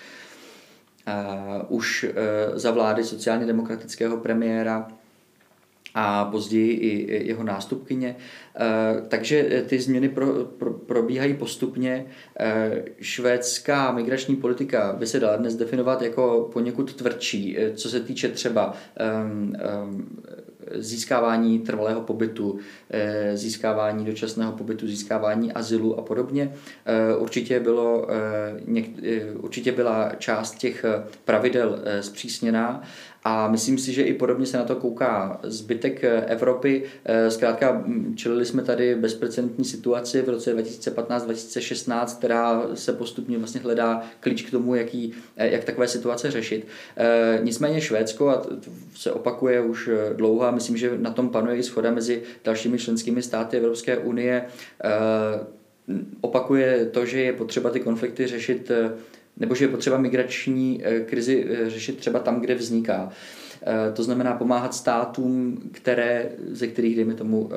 Už 1.69 2.07
za 2.55 2.71
vlády 2.71 3.05
sociálně 3.05 3.47
demokratického 3.47 4.17
premiéra 4.17 4.89
a 5.95 6.25
později 6.25 6.71
i 6.73 7.27
jeho 7.29 7.45
nástupkyně. 7.45 8.17
Eh, 8.57 9.03
takže 9.09 9.65
ty 9.67 9.81
změny 9.81 10.09
pro, 10.09 10.27
pro, 10.45 10.73
probíhají 10.73 11.35
postupně. 11.35 12.07
Eh, 12.41 12.85
švédská 13.01 13.93
migrační 13.93 14.37
politika 14.37 14.97
by 14.99 15.07
se 15.07 15.21
dala 15.21 15.37
dnes 15.37 15.57
definovat 15.57 16.03
jako 16.03 16.51
poněkud 16.53 16.95
tvrdší, 16.95 17.57
co 17.75 17.89
se 17.89 18.01
týče 18.01 18.29
třeba 18.29 18.75
získávání 20.75 21.59
trvalého 21.59 22.01
pobytu, 22.01 22.59
získávání 23.35 24.05
dočasného 24.05 24.53
pobytu, 24.53 24.87
získávání 24.87 25.53
azylu 25.53 25.99
a 25.99 26.03
podobně. 26.03 26.55
Určitě, 27.19 27.61
bylo, 27.61 28.07
určitě 29.37 29.73
byla 29.73 30.13
část 30.19 30.59
těch 30.59 30.85
pravidel 31.25 31.79
zpřísněná 32.01 32.83
a 33.25 33.49
myslím 33.49 33.79
si, 33.79 33.93
že 33.93 34.03
i 34.03 34.15
podobně 34.15 34.47
se 34.47 34.57
na 34.57 34.65
to 34.65 34.77
kouká 34.77 35.41
zbytek 35.43 36.05
Evropy. 36.27 36.83
Zkrátka 37.29 37.85
čelili 38.15 38.45
jsme 38.45 38.63
tady 38.63 38.95
bezprecedentní 38.95 39.65
situaci 39.65 40.23
v 40.23 40.29
roce 40.29 40.57
2015-2016, 40.57 42.17
která 42.19 42.63
se 42.75 42.93
postupně 42.93 43.39
vlastně 43.39 43.61
hledá 43.61 44.03
klíč 44.21 44.43
k 44.43 44.51
tomu, 44.51 44.75
jaký, 44.75 45.13
jak 45.37 45.65
takové 45.65 45.89
situace 45.89 46.31
řešit. 46.31 46.67
Nicméně 47.43 47.81
Švédsko, 47.81 48.29
a 48.29 48.47
se 48.95 49.13
opakuje 49.13 49.61
už 49.61 49.91
dlouho, 50.17 50.43
a 50.43 50.51
myslím, 50.51 50.77
že 50.77 50.99
na 50.99 51.11
tom 51.11 51.29
panuje 51.29 51.57
i 51.57 51.63
schoda 51.63 51.91
mezi 51.91 52.23
dalšími 52.45 52.79
členskými 52.79 53.23
státy 53.23 53.57
Evropské 53.57 53.99
unie, 53.99 54.45
opakuje 56.21 56.87
to, 56.87 57.07
že 57.07 57.21
je 57.21 57.33
potřeba 57.33 57.71
ty 57.71 57.81
konflikty 57.81 58.27
řešit 58.27 58.71
nebo 59.37 59.55
že 59.55 59.65
je 59.65 59.69
potřeba 59.69 59.99
migrační 59.99 60.81
eh, 60.85 61.01
krizi 61.01 61.47
eh, 61.49 61.71
řešit 61.71 61.97
třeba 61.97 62.19
tam, 62.19 62.41
kde 62.41 62.55
vzniká. 62.55 63.11
Eh, 63.67 63.93
to 63.93 64.03
znamená 64.03 64.33
pomáhat 64.33 64.75
státům, 64.75 65.63
které, 65.73 66.29
ze 66.51 66.67
kterých, 66.67 66.97
dejme 66.97 67.15
tomu, 67.15 67.51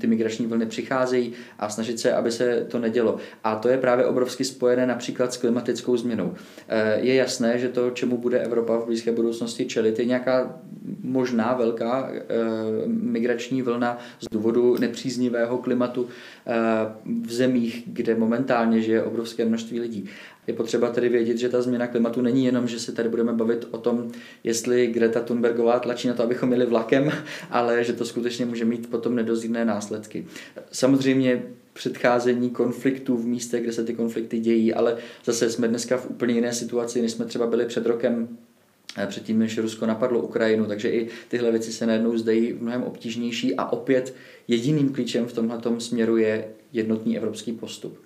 ty 0.00 0.06
migrační 0.06 0.46
vlny 0.46 0.66
přicházejí 0.66 1.32
a 1.58 1.68
snažit 1.68 2.00
se, 2.00 2.12
aby 2.12 2.32
se 2.32 2.66
to 2.68 2.78
nedělo. 2.78 3.16
A 3.44 3.56
to 3.56 3.68
je 3.68 3.78
právě 3.78 4.06
obrovsky 4.06 4.44
spojené 4.44 4.86
například 4.86 5.32
s 5.32 5.36
klimatickou 5.36 5.96
změnou. 5.96 6.34
Je 6.96 7.14
jasné, 7.14 7.58
že 7.58 7.68
to, 7.68 7.90
čemu 7.90 8.18
bude 8.18 8.38
Evropa 8.38 8.76
v 8.76 8.86
blízké 8.86 9.12
budoucnosti 9.12 9.64
čelit, 9.64 9.98
je 9.98 10.04
nějaká 10.04 10.60
možná 11.02 11.54
velká 11.54 12.10
migrační 12.86 13.62
vlna 13.62 13.98
z 14.20 14.26
důvodu 14.30 14.76
nepříznivého 14.80 15.58
klimatu 15.58 16.08
v 17.22 17.32
zemích, 17.32 17.82
kde 17.86 18.14
momentálně 18.14 18.80
žije 18.80 19.02
obrovské 19.02 19.44
množství 19.44 19.80
lidí. 19.80 20.08
Je 20.46 20.54
potřeba 20.54 20.90
tedy 20.90 21.08
vědět, 21.08 21.38
že 21.38 21.48
ta 21.48 21.62
změna 21.62 21.86
klimatu 21.86 22.22
není 22.22 22.44
jenom, 22.44 22.68
že 22.68 22.78
se 22.78 22.92
tady 22.92 23.08
budeme 23.08 23.32
bavit 23.32 23.68
o 23.70 23.78
tom, 23.78 24.12
jestli 24.44 24.86
Greta 24.86 25.20
Thunbergová 25.20 25.78
tlačí 25.78 26.08
na 26.08 26.14
to, 26.14 26.22
abychom 26.22 26.52
jeli 26.52 26.66
vlakem, 26.66 27.12
ale 27.50 27.84
že 27.84 27.92
to 27.92 28.04
skutečně 28.04 28.46
může 28.46 28.64
mít 28.64 28.90
potom 28.90 29.14
nedozírné 29.14 29.64
následky. 29.64 30.26
Samozřejmě 30.72 31.42
předcházení 31.72 32.50
konfliktů 32.50 33.16
v 33.16 33.26
místech, 33.26 33.62
kde 33.62 33.72
se 33.72 33.84
ty 33.84 33.94
konflikty 33.94 34.38
dějí, 34.38 34.74
ale 34.74 34.96
zase 35.24 35.50
jsme 35.50 35.68
dneska 35.68 35.96
v 35.96 36.10
úplně 36.10 36.34
jiné 36.34 36.52
situaci, 36.52 37.02
než 37.02 37.12
jsme 37.12 37.24
třeba 37.24 37.46
byli 37.46 37.64
před 37.64 37.86
rokem 37.86 38.28
předtím, 39.06 39.38
než 39.38 39.58
Rusko 39.58 39.86
napadlo 39.86 40.20
Ukrajinu, 40.20 40.66
takže 40.66 40.90
i 40.90 41.08
tyhle 41.28 41.50
věci 41.50 41.72
se 41.72 41.86
najednou 41.86 42.18
zdají 42.18 42.54
mnohem 42.60 42.82
obtížnější 42.82 43.54
a 43.54 43.72
opět 43.72 44.14
jediným 44.48 44.92
klíčem 44.92 45.26
v 45.26 45.32
tomhle 45.32 45.60
směru 45.78 46.16
je 46.16 46.44
jednotný 46.72 47.16
evropský 47.16 47.52
postup. 47.52 47.98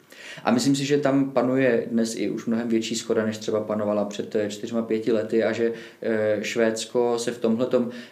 A 0.44 0.50
myslím 0.50 0.76
si, 0.76 0.84
že 0.84 0.98
tam 0.98 1.30
panuje 1.30 1.86
dnes 1.90 2.16
i 2.16 2.30
už 2.30 2.46
mnohem 2.46 2.68
větší 2.68 2.94
schoda, 2.94 3.26
než 3.26 3.38
třeba 3.38 3.60
panovala 3.60 4.04
před 4.04 4.36
eh, 4.36 4.48
čtyřma 4.48 4.82
pěti 4.82 5.12
lety 5.12 5.44
a 5.44 5.52
že 5.52 5.72
eh, 6.02 6.38
Švédsko 6.42 7.18
se 7.18 7.30
v 7.30 7.38
tomhle 7.38 7.66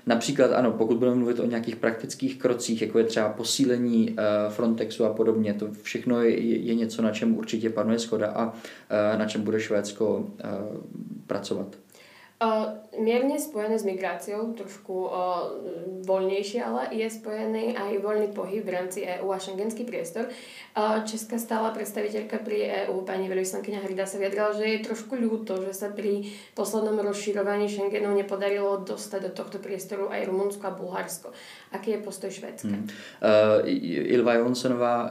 například, 0.06 0.52
ano, 0.52 0.72
pokud 0.72 0.96
budeme 0.96 1.16
mluvit 1.16 1.40
o 1.40 1.46
nějakých 1.46 1.76
praktických 1.76 2.38
krocích, 2.38 2.82
jako 2.82 2.98
je 2.98 3.04
třeba 3.04 3.28
posílení 3.28 4.16
eh, 4.16 4.22
Frontexu 4.50 5.04
a 5.04 5.14
podobně, 5.14 5.54
to 5.54 5.68
všechno 5.82 6.22
je, 6.22 6.58
je 6.58 6.74
něco, 6.74 7.02
na 7.02 7.10
čem 7.10 7.38
určitě 7.38 7.70
panuje 7.70 7.98
schoda 7.98 8.26
a 8.26 8.52
na 9.16 9.26
čem 9.26 9.42
bude 9.42 9.60
Švédsko 9.60 10.30
pracovat. 11.26 11.76
Mierne 12.98 13.35
spojené 13.38 13.79
s 13.79 13.83
migráciou, 13.83 14.55
trošku 14.55 15.11
uh, 15.11 15.11
voľnejšie, 16.07 16.62
ale 16.62 16.87
je 16.94 17.11
spojený 17.11 17.74
aj 17.74 17.98
voľný 17.98 18.31
pohyb 18.31 18.62
v 18.62 18.79
rámci 18.79 19.03
EÚ 19.03 19.27
a 19.35 19.42
šengenský 19.42 19.83
priestor. 19.83 20.31
Uh, 20.79 21.03
česká 21.03 21.35
stála 21.35 21.74
predstaviteľka 21.74 22.38
pri 22.38 22.87
EÚ, 22.87 23.03
pani 23.03 23.27
veľvyslankyňa 23.27 23.83
Hrida, 23.83 24.07
sa 24.07 24.22
vyjadrala, 24.22 24.55
že 24.55 24.70
je 24.70 24.87
trošku 24.87 25.18
ľúto, 25.18 25.59
že 25.66 25.74
sa 25.74 25.90
pri 25.90 26.31
poslednom 26.55 27.03
rozširovaní 27.03 27.66
Schengenu 27.66 28.14
nepodarilo 28.14 28.87
dostať 28.87 29.20
do 29.27 29.31
tohto 29.35 29.59
priestoru 29.59 30.07
aj 30.07 30.31
Rumunsko 30.31 30.62
a 30.62 30.70
Bulharsko. 30.79 31.35
Aký 31.74 31.90
je 31.90 32.07
postoj 32.07 32.31
Švédska? 32.31 32.70
Hmm. 32.70 32.87
Uh, 33.18 33.66
Ilva 34.14 34.38
Jonsenová 34.38 35.11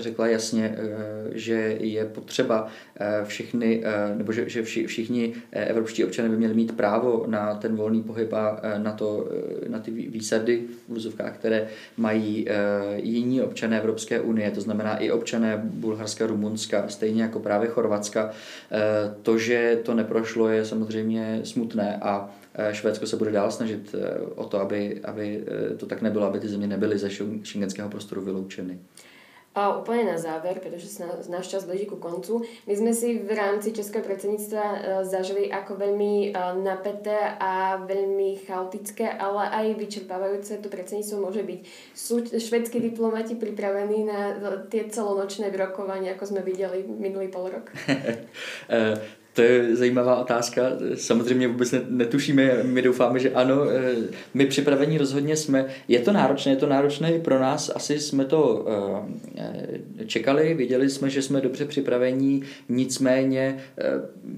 řekla 0.00 0.26
jasně, 0.26 0.72
uh, 0.72 1.36
že 1.36 1.76
je 1.80 2.04
potřeba 2.04 2.64
uh, 2.64 3.28
všechny, 3.28 3.84
uh, 3.84 4.16
nebo 4.16 4.32
že, 4.32 4.48
že 4.48 4.62
vši, 4.62 4.86
všichni 4.86 5.34
evropští 5.52 6.04
občané 6.04 6.28
by 6.28 6.36
měli 6.36 6.61
právo 6.64 7.24
na 7.26 7.54
ten 7.54 7.76
volný 7.76 8.02
pohyb 8.02 8.32
a 8.32 8.60
e, 8.62 8.78
na, 8.78 8.92
to, 8.92 9.28
e, 9.66 9.68
na 9.68 9.78
ty 9.78 9.90
výsady 9.90 10.62
v 10.88 10.92
úzovkách, 10.92 11.34
které 11.34 11.68
mají 11.96 12.48
e, 12.48 12.54
jiní 12.96 13.42
občané 13.42 13.78
Evropské 13.78 14.20
unie, 14.20 14.50
to 14.50 14.60
znamená 14.60 14.96
i 14.96 15.10
občané 15.10 15.60
Bulharska, 15.64 16.26
Rumunska, 16.26 16.88
stejně 16.88 17.22
jako 17.22 17.40
právě 17.40 17.68
Chorvatska. 17.68 18.30
To, 19.22 19.38
že 19.38 19.78
to 19.82 19.94
neprošlo, 19.94 20.48
je 20.48 20.64
samozřejmě 20.64 21.40
smutné 21.44 21.98
a 22.02 22.30
Švédsko 22.72 23.06
se 23.06 23.16
bude 23.16 23.32
dál 23.32 23.50
snažit 23.50 23.94
o 24.34 24.44
to, 24.44 24.60
aby, 24.60 25.00
aby 25.04 25.44
to 25.76 25.86
tak 25.86 26.02
nebylo, 26.02 26.26
aby 26.26 26.40
ty 26.40 26.48
země 26.48 26.66
nebyly 26.66 26.98
ze 26.98 27.10
šengenského 27.42 27.88
prostoru 27.88 28.20
vyloučeny. 28.20 28.78
A 29.52 29.76
úplne 29.76 30.08
na 30.08 30.16
záver, 30.16 30.64
pretože 30.64 30.88
sa 30.88 31.04
náš 31.28 31.52
čas 31.52 31.68
blíži 31.68 31.84
ku 31.84 32.00
koncu, 32.00 32.40
my 32.64 32.72
sme 32.72 32.92
si 32.96 33.20
v 33.20 33.36
rámci 33.36 33.76
Českého 33.76 34.00
predsedníctva 34.00 34.64
e, 34.64 34.76
zažili 35.04 35.52
ako 35.52 35.76
veľmi 35.76 36.32
e, 36.32 36.56
napäté 36.64 37.36
a 37.36 37.76
veľmi 37.76 38.48
chaotické, 38.48 39.12
ale 39.12 39.52
aj 39.52 39.66
vyčerpávajúce 39.76 40.56
to 40.56 40.72
predsedníctvo 40.72 41.16
môže 41.20 41.44
byť. 41.44 41.60
Sú 41.92 42.24
švedskí 42.24 42.80
diplomati 42.80 43.36
pripravení 43.36 44.08
na 44.08 44.32
tie 44.72 44.88
celonočné 44.88 45.52
rokovania, 45.52 46.16
ako 46.16 46.32
sme 46.32 46.40
videli 46.40 46.88
minulý 46.88 47.28
pol 47.28 47.52
rok? 47.52 47.68
To 49.34 49.42
je 49.42 49.76
zajímavá 49.76 50.16
otázka. 50.16 50.62
Samozřejmě 50.94 51.48
vůbec 51.48 51.74
netušíme, 51.88 52.62
my 52.62 52.82
doufáme, 52.82 53.18
že 53.18 53.30
ano. 53.30 53.70
Eh, 53.70 53.94
my 54.34 54.46
připravení 54.46 54.98
rozhodně 54.98 55.36
jsme. 55.36 55.66
Je 55.88 55.98
to 55.98 56.12
náročné, 56.12 56.52
je 56.52 56.56
to 56.56 56.66
náročné 56.66 57.12
i 57.12 57.20
pro 57.20 57.38
nás. 57.38 57.70
Asi 57.74 58.00
jsme 58.00 58.24
to 58.24 58.66
eh, 59.36 60.06
čekali, 60.06 60.54
věděli 60.54 60.90
jsme, 60.90 61.10
že 61.10 61.22
jsme 61.22 61.40
dobře 61.40 61.64
připravení, 61.64 62.42
nicméně 62.68 63.58
eh, 63.78 63.84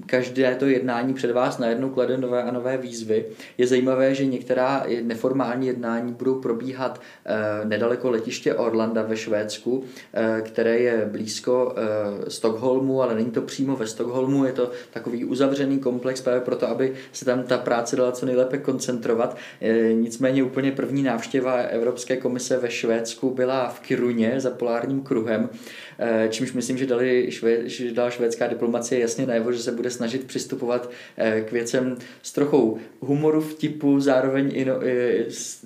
každé 0.05 0.55
to 0.55 0.65
jednání 0.65 1.13
před 1.13 1.31
vás 1.31 1.57
najednou 1.57 1.89
klade 1.89 2.17
nové 2.17 2.43
a 2.43 2.51
nové 2.51 2.77
výzvy. 2.77 3.25
Je 3.57 3.67
zajímavé, 3.67 4.15
že 4.15 4.25
některá 4.25 4.85
neformální 5.01 5.67
jednání 5.67 6.13
budou 6.13 6.35
probíhat 6.35 7.01
nedaleko 7.63 8.09
letiště 8.09 8.53
Orlanda 8.53 9.01
ve 9.01 9.17
Švédsku, 9.17 9.83
které 10.41 10.77
je 10.77 11.09
blízko 11.11 11.75
Stockholmu, 12.27 13.01
ale 13.01 13.15
není 13.15 13.31
to 13.31 13.41
přímo 13.41 13.75
ve 13.75 13.87
Stockholmu, 13.87 14.45
je 14.45 14.51
to 14.51 14.71
takový 14.93 15.25
uzavřený 15.25 15.79
komplex 15.79 16.21
právě 16.21 16.41
proto, 16.41 16.69
aby 16.69 16.93
se 17.11 17.25
tam 17.25 17.43
ta 17.43 17.57
práce 17.57 17.95
dala 17.95 18.11
co 18.11 18.25
nejlépe 18.25 18.57
koncentrovat. 18.57 19.37
E, 19.61 19.93
nicméně 19.93 20.43
úplně 20.43 20.71
první 20.71 21.03
návštěva 21.03 21.53
Evropské 21.53 22.17
komise 22.17 22.57
ve 22.57 22.71
Švédsku 22.71 23.29
byla 23.29 23.69
v 23.69 23.79
Kiruně 23.79 24.33
za 24.37 24.49
polárním 24.49 25.01
kruhem, 25.01 25.49
čímž 26.29 26.53
myslím, 26.53 26.77
že, 26.77 26.85
dali 26.85 27.27
švé, 27.29 27.69
že 27.69 27.91
dala 27.91 28.09
švédská 28.09 28.47
diplomacie 28.47 29.01
jasně 29.01 29.25
najevo, 29.25 29.51
že 29.51 29.59
se 29.59 29.71
bude 29.71 29.89
snažit 29.89 30.23
přistupovat 30.23 30.91
e, 31.17 31.41
k 31.41 31.51
věcem 31.51 31.97
s 32.21 32.31
trochou 32.31 32.77
humoru, 32.99 33.41
vtipu, 33.41 33.99
zároveň 33.99 34.51
ino, 34.53 34.79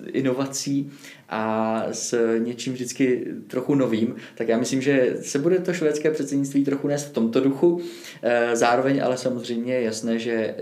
inovací 0.06 0.92
a 1.30 1.86
s 1.92 2.38
něčím 2.38 2.74
vždycky 2.74 3.26
trochu 3.48 3.76
novým, 3.76 4.16
tak 4.36 4.48
já 4.48 4.58
myslím, 4.58 4.82
že 4.82 5.18
se 5.22 5.40
bude 5.40 5.60
to 5.60 5.74
švédské 5.74 6.12
předsednictví 6.12 6.66
trochu 6.66 6.88
nést 6.88 7.06
v 7.06 7.14
tomto 7.14 7.40
duchu. 7.40 7.82
Eh, 8.22 8.56
zároveň 8.56 9.04
ale 9.04 9.18
samozřejmě 9.18 9.74
je 9.74 9.82
jasné, 9.82 10.20
že 10.20 10.56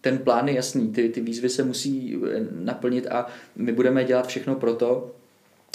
ten 0.00 0.18
plán 0.18 0.48
je 0.48 0.54
jasný, 0.54 0.88
ty, 0.88 1.08
ty 1.08 1.20
výzvy 1.20 1.48
se 1.48 1.62
musí 1.62 2.16
eh, 2.16 2.46
naplnit 2.52 3.06
a 3.06 3.26
my 3.56 3.72
budeme 3.72 4.04
dělat 4.04 4.26
všechno 4.26 4.54
pro 4.54 4.74
to, 4.74 5.14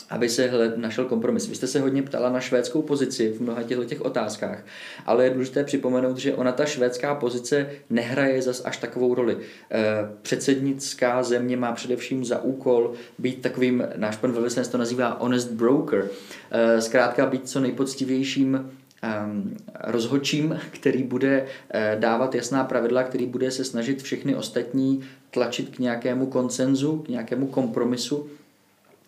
aby 0.10 0.30
se 0.30 0.48
hled, 0.48 0.78
našel 0.78 1.06
kompromis. 1.06 1.48
Vy 1.48 1.56
jste 1.56 1.68
se 1.68 1.80
hodně 1.80 2.04
ptala 2.04 2.30
na 2.30 2.40
švédskou 2.40 2.82
pozici 2.82 3.34
v 3.38 3.42
mnoha 3.42 3.64
těchto 3.64 3.86
těch 3.86 4.02
otázkách, 4.02 4.66
ale 5.06 5.24
je 5.24 5.30
důležité 5.30 5.64
připomenout, 5.64 6.18
že 6.18 6.34
ona 6.34 6.52
ta 6.52 6.66
švédská 6.66 7.16
pozice 7.16 7.70
nehraje 7.90 8.42
zas 8.42 8.62
až 8.66 8.78
takovou 8.78 9.16
roli. 9.16 9.38
Eh, 9.72 9.84
předsednická 10.22 11.24
země 11.24 11.58
má 11.58 11.72
především 11.72 12.26
za 12.26 12.42
úkol 12.42 12.94
být 13.20 13.42
takovým, 13.42 13.84
náš 13.96 14.18
pan 14.18 14.32
velvyslanec 14.32 14.68
to 14.68 14.78
nazývá 14.78 15.18
honest 15.20 15.52
broker, 15.52 16.10
eh, 16.52 16.82
zkrátka 16.82 17.26
být 17.26 17.50
co 17.50 17.60
nejpoctivějším 17.60 18.72
ehm, 19.02 19.58
rozhodčím, 19.84 20.60
který 20.72 21.04
bude 21.04 21.46
eh, 21.70 21.98
dávat 22.00 22.36
jasná 22.36 22.64
pravidla, 22.64 23.04
který 23.04 23.26
bude 23.26 23.52
se 23.52 23.64
snažit 23.64 24.02
všechny 24.02 24.36
ostatní 24.36 25.02
tlačit 25.32 25.76
k 25.76 25.80
nějakému 25.80 26.26
koncenzu, 26.26 26.98
k 26.98 27.08
nějakému 27.08 27.48
kompromisu, 27.48 28.30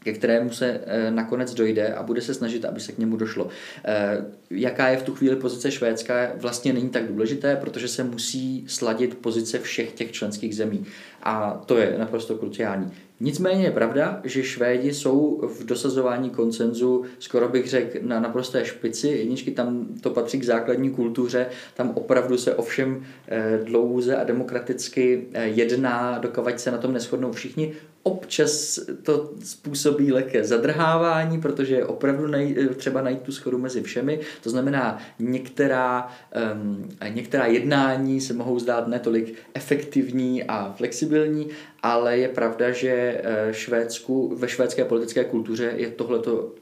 ke 0.04 0.14
kterému 0.14 0.50
se 0.50 0.82
eh, 0.86 1.12
nakonec 1.12 1.54
dojde 1.54 1.94
a 1.94 2.04
bude 2.04 2.22
se 2.22 2.34
snažit, 2.34 2.66
aby 2.66 2.80
se 2.80 2.92
k 2.92 2.98
němu 2.98 3.18
došlo. 3.18 3.48
Eh, 3.86 4.26
jaká 4.50 4.88
je 4.88 4.98
v 4.98 5.04
tu 5.04 5.16
chvíli 5.16 5.36
pozice 5.36 5.72
Švédska, 5.72 6.32
vlastně 6.36 6.74
není 6.74 6.90
tak 6.90 7.08
důležité, 7.08 7.56
protože 7.56 7.88
se 7.88 8.04
musí 8.04 8.66
sladit 8.68 9.18
pozice 9.18 9.60
všech 9.60 9.92
těch 9.92 10.12
členských 10.12 10.56
zemí. 10.56 10.86
A 11.24 11.64
to 11.66 11.78
je 11.78 11.96
naprosto 11.98 12.36
kruciální. 12.36 12.92
Nicméně 13.20 13.64
je 13.64 13.72
pravda, 13.72 14.22
že 14.24 14.44
Švédi 14.44 14.94
jsou 14.94 15.42
v 15.48 15.66
dosazování 15.66 16.30
koncenzu, 16.30 17.04
skoro 17.20 17.50
bych 17.50 17.70
řekl, 17.70 17.98
na 18.02 18.20
naprosté 18.20 18.66
špici. 18.66 19.08
Jedničky 19.08 19.52
tam 19.52 19.88
to 20.02 20.10
patří 20.10 20.40
k 20.40 20.46
základní 20.46 20.90
kultuře, 20.90 21.48
tam 21.74 21.90
opravdu 21.90 22.38
se 22.38 22.56
ovšem 22.56 23.06
eh, 23.28 23.60
dlouze 23.64 24.16
a 24.16 24.24
demokraticky 24.24 25.28
jedná, 25.44 26.20
dokavať 26.20 26.60
se 26.60 26.72
na 26.72 26.78
tom 26.78 26.94
neschodnou 26.94 27.32
všichni. 27.32 27.74
Občas 28.08 28.80
to 29.04 29.32
způsobí 29.44 30.12
lehké 30.12 30.44
zadrhávání, 30.44 31.42
protože 31.42 31.76
je 31.76 31.86
opravdu 31.86 32.28
nej, 32.28 32.56
třeba 32.76 33.02
najít 33.02 33.22
tu 33.22 33.32
schodu 33.32 33.58
mezi 33.58 33.82
všemi. 33.82 34.20
To 34.44 34.50
znamená, 34.50 34.98
některá, 35.20 36.08
um, 36.54 36.90
některá 37.10 37.46
jednání 37.46 38.22
se 38.22 38.34
mohou 38.34 38.60
zdát 38.60 38.88
netolik 38.88 39.36
efektivní 39.54 40.44
a 40.44 40.74
flexibilní, 40.78 41.48
ale 41.84 42.18
je 42.18 42.30
pravda, 42.30 42.72
že 42.72 42.92
eh, 43.24 43.54
Švédsku, 43.54 44.36
ve 44.36 44.48
švédské 44.48 44.86
politické 44.86 45.24
kultuře 45.24 45.74
je 45.76 45.88
tohleto 45.88 46.54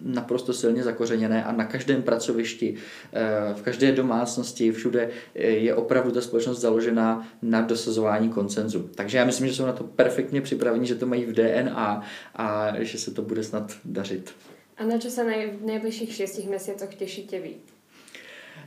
naprosto 0.00 0.52
silně 0.52 0.82
zakořeněné 0.82 1.44
a 1.44 1.52
na 1.52 1.64
každém 1.64 2.02
pracovišti, 2.02 2.74
eh, 3.12 3.54
v 3.54 3.62
každé 3.62 3.92
domácnosti, 3.92 4.72
všude 4.72 5.10
eh, 5.34 5.46
je 5.46 5.74
opravdu 5.74 6.10
ta 6.10 6.20
společnost 6.20 6.60
založená 6.60 7.28
na 7.42 7.60
dosazování 7.60 8.28
koncenzu. 8.28 8.90
Takže 8.94 9.18
já 9.18 9.24
myslím, 9.24 9.46
že 9.46 9.54
jsou 9.54 9.66
na 9.66 9.72
to 9.72 9.84
perfektně 9.84 10.40
připraveni, 10.40 10.86
že 10.86 10.94
to 10.94 11.06
mají 11.06 11.24
v 11.24 11.32
DNA 11.32 12.02
a 12.36 12.72
že 12.78 12.98
se 12.98 13.10
to 13.10 13.22
bude 13.22 13.44
snad 13.44 13.72
dařit. 13.84 14.34
A 14.76 14.84
na 14.84 14.98
čo 14.98 15.10
se 15.10 15.24
v 15.24 15.64
nejbližších 15.64 16.14
šestich 16.14 16.48
měsících 16.48 16.94
těšíte 16.94 17.40
vy? 17.40 17.54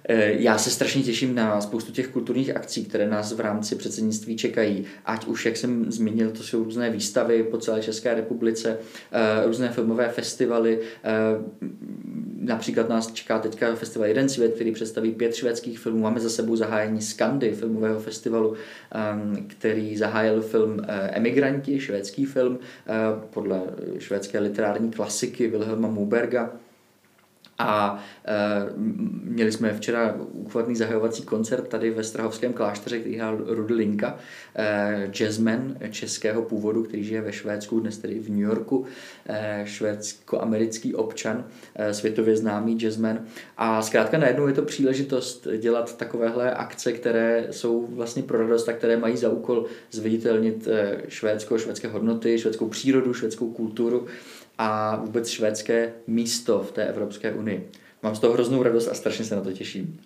Eh, 0.10 0.32
já 0.32 0.58
se 0.58 0.70
strašně 0.70 1.04
těším 1.04 1.36
na 1.36 1.62
spoustu 1.62 1.92
těch 1.92 2.08
kulturních 2.08 2.56
akcí, 2.56 2.86
které 2.86 3.08
nás 3.08 3.34
v 3.34 3.40
rámci 3.40 3.76
předsednictví 3.76 4.38
čekají. 4.38 4.86
Ať 5.06 5.26
už, 5.26 5.46
jak 5.46 5.58
jsem 5.58 5.92
zmínil, 5.92 6.32
to 6.32 6.44
jsou 6.44 6.64
různé 6.64 6.90
výstavy 6.90 7.44
po 7.44 7.58
celé 7.58 7.82
České 7.82 8.14
republice, 8.14 8.78
eh, 9.12 9.46
různé 9.46 9.70
filmové 9.70 10.10
festivaly. 10.10 10.80
Eh, 11.04 11.10
například 12.40 12.90
nás 12.90 13.12
čeká 13.12 13.40
teďka 13.40 13.76
festival 13.76 14.08
Jeden 14.08 14.30
svět, 14.30 14.54
který 14.54 14.72
představí 14.72 15.12
pět 15.12 15.36
švédských 15.36 15.80
filmů. 15.80 16.00
Máme 16.00 16.20
za 16.20 16.30
sebou 16.30 16.56
zahájení 16.56 17.02
Skandy, 17.02 17.52
filmového 17.52 18.00
festivalu, 18.00 18.56
který 19.48 19.98
zahájil 19.98 20.42
film 20.42 20.86
Emigranti, 20.90 21.80
švédský 21.80 22.26
film 22.26 22.60
podle 23.30 23.62
švédské 24.00 24.40
literární 24.40 24.92
klasiky 24.92 25.48
Wilhelma 25.48 25.88
Muberga. 25.88 26.54
A 27.60 28.04
e, 28.26 28.34
měli 29.24 29.52
jsme 29.52 29.74
včera 29.74 30.16
úchvatný 30.32 30.76
zahajovací 30.76 31.24
koncert 31.24 31.68
tady 31.68 31.92
ve 31.92 32.04
Strahovském 32.04 32.54
klášteře, 32.54 33.00
který 33.00 33.16
hrál 33.16 33.38
Rudy 33.48 33.74
Linka, 33.74 34.18
e, 34.56 35.10
jazzman 35.12 35.76
českého 35.90 36.42
původu, 36.42 36.84
který 36.84 37.04
žije 37.04 37.22
ve 37.22 37.34
Švédsku, 37.34 37.80
dnes 37.80 37.98
tedy 37.98 38.20
v 38.20 38.30
New 38.30 38.40
Yorku, 38.40 38.86
e, 39.30 39.62
švédsko-americký 39.66 40.96
občan, 40.96 41.46
e, 41.76 41.94
světově 41.94 42.38
známý 42.38 42.78
jazzman. 42.78 43.20
A 43.58 43.82
zkrátka 43.82 44.18
najednou 44.18 44.48
je 44.48 44.54
to 44.54 44.62
příležitost 44.62 45.48
dělat 45.58 45.98
takovéhle 45.98 46.54
akce, 46.54 46.94
které 46.94 47.48
jsou 47.52 47.88
vlastně 47.88 48.24
pro 48.24 48.38
radost 48.38 48.70
a 48.70 48.74
které 48.74 48.98
mají 48.98 49.18
za 49.18 49.30
úkol 49.30 49.66
zviditelnit 49.92 50.68
e, 50.68 51.02
Švédsko, 51.08 51.58
švédské 51.58 51.88
hodnoty, 51.88 52.40
švédskou 52.40 52.68
přírodu, 52.68 53.14
švédskou 53.14 53.52
kulturu 53.52 54.08
a 54.58 54.96
vůbec 54.96 55.30
švédské 55.30 55.94
místo 56.08 56.60
v 56.60 56.72
té 56.72 56.86
Evropské 56.86 57.34
unii. 57.34 57.72
Mám 58.04 58.16
z 58.16 58.20
toho 58.20 58.34
hroznou 58.34 58.64
radost 58.64 58.88
a 58.88 58.94
strašně 58.94 59.26
se 59.26 59.36
na 59.36 59.42
to 59.42 59.52
těším. 59.54 60.02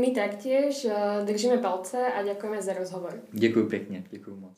My 0.00 0.10
taktiež 0.10 0.84
eh, 0.84 1.24
držíme 1.24 1.58
palce 1.58 1.98
a 2.06 2.22
děkujeme 2.22 2.62
za 2.62 2.72
rozhovor. 2.72 3.20
Děkuji 3.32 3.66
pěkně, 3.66 4.04
děkuji 4.10 4.36
moc. 4.36 4.56